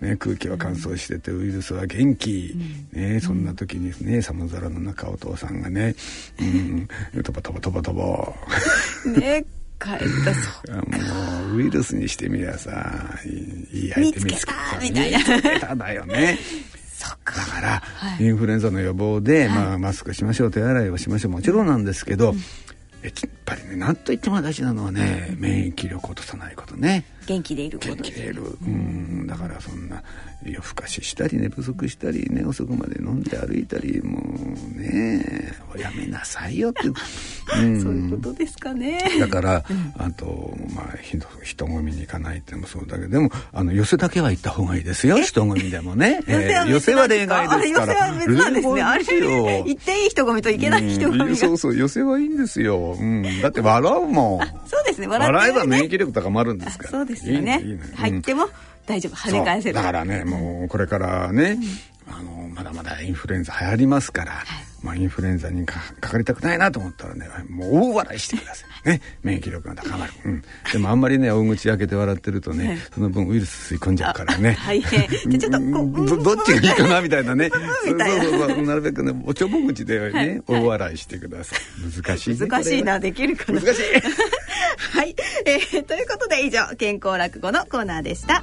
[0.00, 2.56] ね、空気は乾燥してて、ウイルスは元気、
[2.92, 5.94] ね、そんな時にね寒空の中お父さんがね、
[7.14, 8.34] うん、とぼとぼとぼとぼ
[9.18, 9.44] ね
[9.80, 13.18] 帰ったそうもうウイルスにしてみりゃさ
[13.72, 15.18] いい相手見つけたみたいな。
[15.18, 16.38] 見つけただよね
[17.00, 18.24] だから、はい。
[18.24, 21.32] インフルエンザの予防で、まあ、マスクしましょう手洗いをしましょう。
[21.32, 22.34] もちろんなんですけど、
[23.02, 28.42] えやっぱりね何と言っても大事なのはね免疫力を落とさないことね元気でいること元気でいる。
[28.42, 29.26] うん。
[29.26, 30.02] だからそんな
[30.42, 36.92] 夜更かししたり寝不足したりね遅くまで飲んで歩いたりもうねをやめなさいよってう。
[37.62, 39.00] ん、そういうことですかね。
[39.18, 39.64] だから、
[39.96, 45.20] あとまあ人人混みに行かないってのもそうだけどでもあの寄せだけは行った方がいいですよ。
[45.20, 47.92] 人混みでもね、 えー、寄せは例外ですから。
[47.94, 48.82] 寄せは別なんですね。
[48.82, 54.46] あれ行っていい人混みと行けない人混みが、うん、そうそう寄せはいいんですよ、うん、だって笑うもん。
[54.66, 55.06] そうですね。
[55.06, 56.90] 笑えば免疫力高まるんですから。
[56.90, 58.48] そうですよね、ね、入っても
[58.86, 59.16] 大丈夫。
[59.16, 61.58] 跳ね返せるだからねもうこれからね、
[62.10, 64.46] あのまだまだインフルエンザ流行りますから、はい、
[64.82, 68.88] まあ、インフルエンザにかかりたくないなと思ったらねもう大笑いしてください。
[68.88, 70.42] ね免疫力が高まる、うん、
[70.72, 74.56] でもあんまりね大口開けて笑ってるとね、はい、その分ウイルス吸い込んじゃうからね。
[74.64, 75.08] 大変
[75.38, 75.52] ちょっ
[76.08, 77.50] とどっちがいいかなみたいなね。
[77.52, 81.58] そうそうそうなるべくねおちょぼ口でね、はい、大笑いしてください。
[82.02, 83.60] 難しい、ね、難しいなできるかな。
[83.60, 83.82] 難しい。
[84.96, 88.42] はい、えー、ということで以上健康落語のコーナーでした。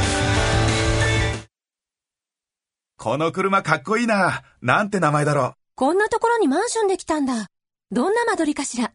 [3.01, 4.43] この車かっこいいな。
[4.61, 5.53] なんて名前だろう。
[5.73, 7.47] こんなところにマンションできたんだ。
[7.89, 8.93] どんな間取りかしら。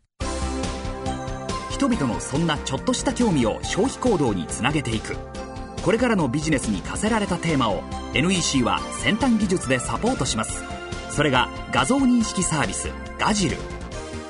[1.70, 5.16] 人々のそんなちょっとした興味を消費行動につなげていく。
[5.82, 7.82] これからのビジネスに課せられたテーマを
[8.14, 10.62] NEC は先端技術でサポートします。
[11.10, 13.56] それが画像認識サービスガジル。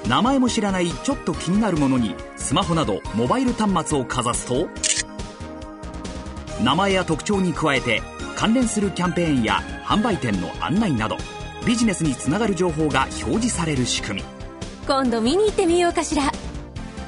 [0.08, 4.68] 名前も知らないちょっと気になるものにスマホなどモバイル端末をかざすと
[6.64, 8.00] 名前や特徴に加えて
[8.36, 11.16] 関連するキャンペーンや販売店の案内など
[11.66, 14.28] ビジネスにつながる情報が表示される仕組み。
[14.86, 16.30] 今度見に行ってみようかしら。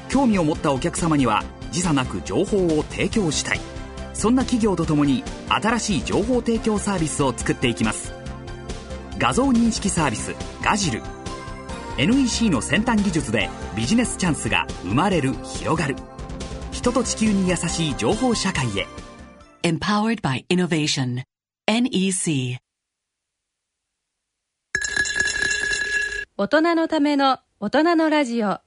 [0.09, 3.61] 興味を持ったお客様には時差なく情報を提供したい。
[4.13, 8.11] そんな企業とともに新しい情報提供サービスを作っていきます。
[9.19, 11.03] 画像認識サービスガジル。
[11.97, 15.95] NEC の先端技術でビジネスチャンスが生まれる広がる。
[16.71, 18.87] 人と地球に優しい情報社会へ
[19.61, 21.23] Empowered by Innovation.
[21.67, 22.57] NEC
[26.37, 28.59] 大人のための大人のラジオ。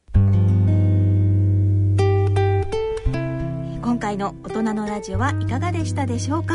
[3.80, 6.54] 今回の大人のラジオはいかがでしたでしょうか？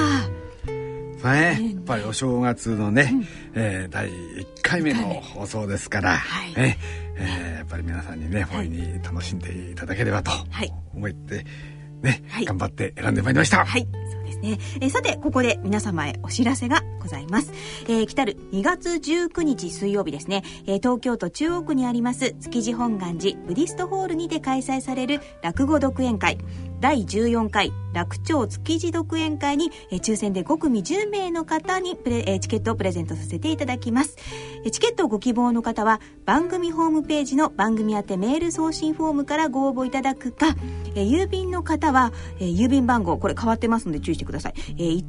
[1.23, 10.31] ね、やっぱりお正月のね、うん、えー、第1回目の放送ですから、はい、えー、やっぱり皆さんにね大いに楽しんでいただければと
[10.93, 11.43] 思って、
[12.03, 13.65] ね、はい、頑張って選んでまいりました。
[13.65, 13.87] はい
[14.41, 14.59] ですね。
[14.81, 17.51] え、さて、ここで皆様へお知らせがございます。
[17.87, 26.37] えー、来たる2月19日水曜日ですね、えー、東京都中央区にあります築地本願寺ブディストホールにて開催される落語独演会
[26.79, 34.17] 第14回楽町築地独演会に、え、抽選で5組10名の方にプレ、え、チケットをプレゼントさせていただきます、
[34.63, 40.55] え、チケットをご希望の方は番組ホームページの番組宛てメール送信フォームからご応募いただくか、
[40.93, 45.03] え、郵便の方は、え、郵便番号これ変わってますので注意してください、えー、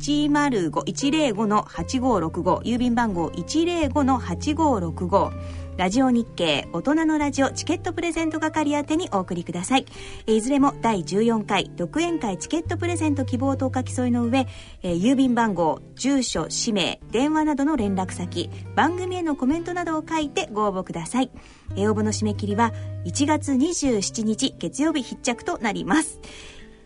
[0.73, 9.87] 105-105-8565郵便番号105-8565ラジオ日経大人のラジオチケットプレゼント係宛てにお送りください。
[10.26, 14.49] いずれも第14回独演会チケットプレゼント希望とお書き添えの上、
[14.83, 21.31] えー、郵便番号、住所、氏名、電話などの連絡先、番組へのコメントなどを書いてご応募ください。
[21.76, 22.72] えー、応募の締め切りは
[23.05, 26.18] 1月27日月曜日必着となります。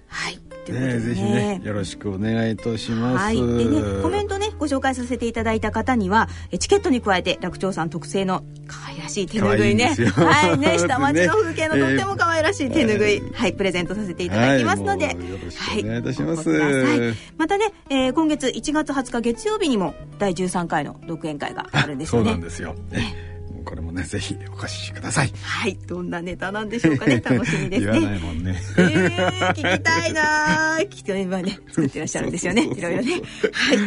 [0.08, 0.38] はい。
[0.70, 3.16] ね、ね、ぜひねよろしくお願いいたします。
[3.16, 3.36] はい。
[3.36, 6.28] でねコメントねご紹介させていただいた方には
[6.60, 9.86] チケットに加えて楽長さん特製の可愛らしい手ぬぐいね。
[10.14, 16.48] はいね 下町の風景のとっても可愛らしい手ぬぐい、はい、プレゼントさせていただきますので、はい、よろしくお願いいたします。
[16.48, 22.28] はい、またね、えー、今月1月20日月曜日にも第13回の独演会があるんですよね。
[22.28, 22.76] そうなんですよ。
[22.92, 23.31] ね
[23.62, 25.32] これもねぜひお越しください。
[25.42, 25.76] はい。
[25.86, 27.22] どんなネタなんでしょうかね。
[27.24, 27.92] 楽しみですね。
[27.92, 28.60] 言わないもんね。
[28.76, 32.64] えー、聞きたいな 聞きたいね作ってらっしゃるんですよね。
[32.64, 33.22] いろいろね。
[33.52, 33.78] はい。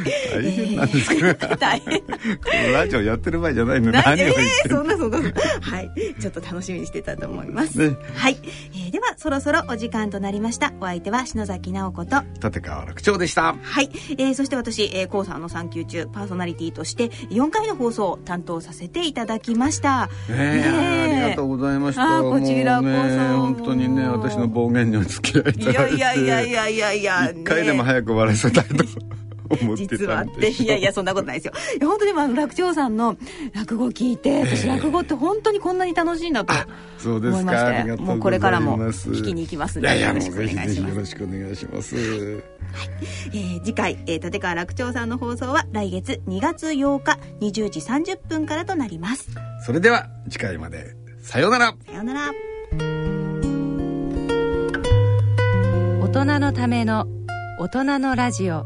[0.41, 2.73] 大変なんですけど、えー、大変。
[2.73, 3.91] ラジオやってる場合じゃないの。
[3.91, 5.17] 何を言ってえー、そんなそんな。
[5.17, 6.15] はい。
[6.19, 8.37] ちょっと楽しみにしてたと思います、ね、はい、
[8.73, 10.73] えー、ではそろそろお時間となりました。
[10.79, 12.17] お相手は篠崎直子と。
[12.41, 13.55] 立川楽長でした。
[13.61, 20.09] はい、えー、そして私、えー、コウさんの産休中パーソナリティとして4回の放送を担当させていただきますました。
[20.29, 21.21] ええ。
[21.21, 22.19] ありがとうございました。
[22.19, 25.95] あこちらこそ、ね、本当にね私の暴言にお付き合いいただいて。
[25.95, 28.85] いやいやいやいやいや一回でも早く終わらせたいと
[29.75, 31.53] 実はっていやいやそんなことないですよ。
[31.77, 33.15] いや本当にあの楽長さんの
[33.53, 36.53] 落語聞いて私落語って本当にこんなに楽しいんだと
[36.97, 40.93] そうです思いましてもうこれからも聞きに行きますんでよろしくお願いします。
[40.93, 41.95] よろしくお願いします。
[41.97, 49.29] えー次回、えー立川楽長さんの放送は来月2月8日20時30分からとなります。
[49.65, 50.95] それでは次回まで。
[51.21, 51.75] さようなら。
[51.85, 52.31] さようなら。
[56.01, 57.07] 大人のための
[57.59, 58.65] 大人のラジオ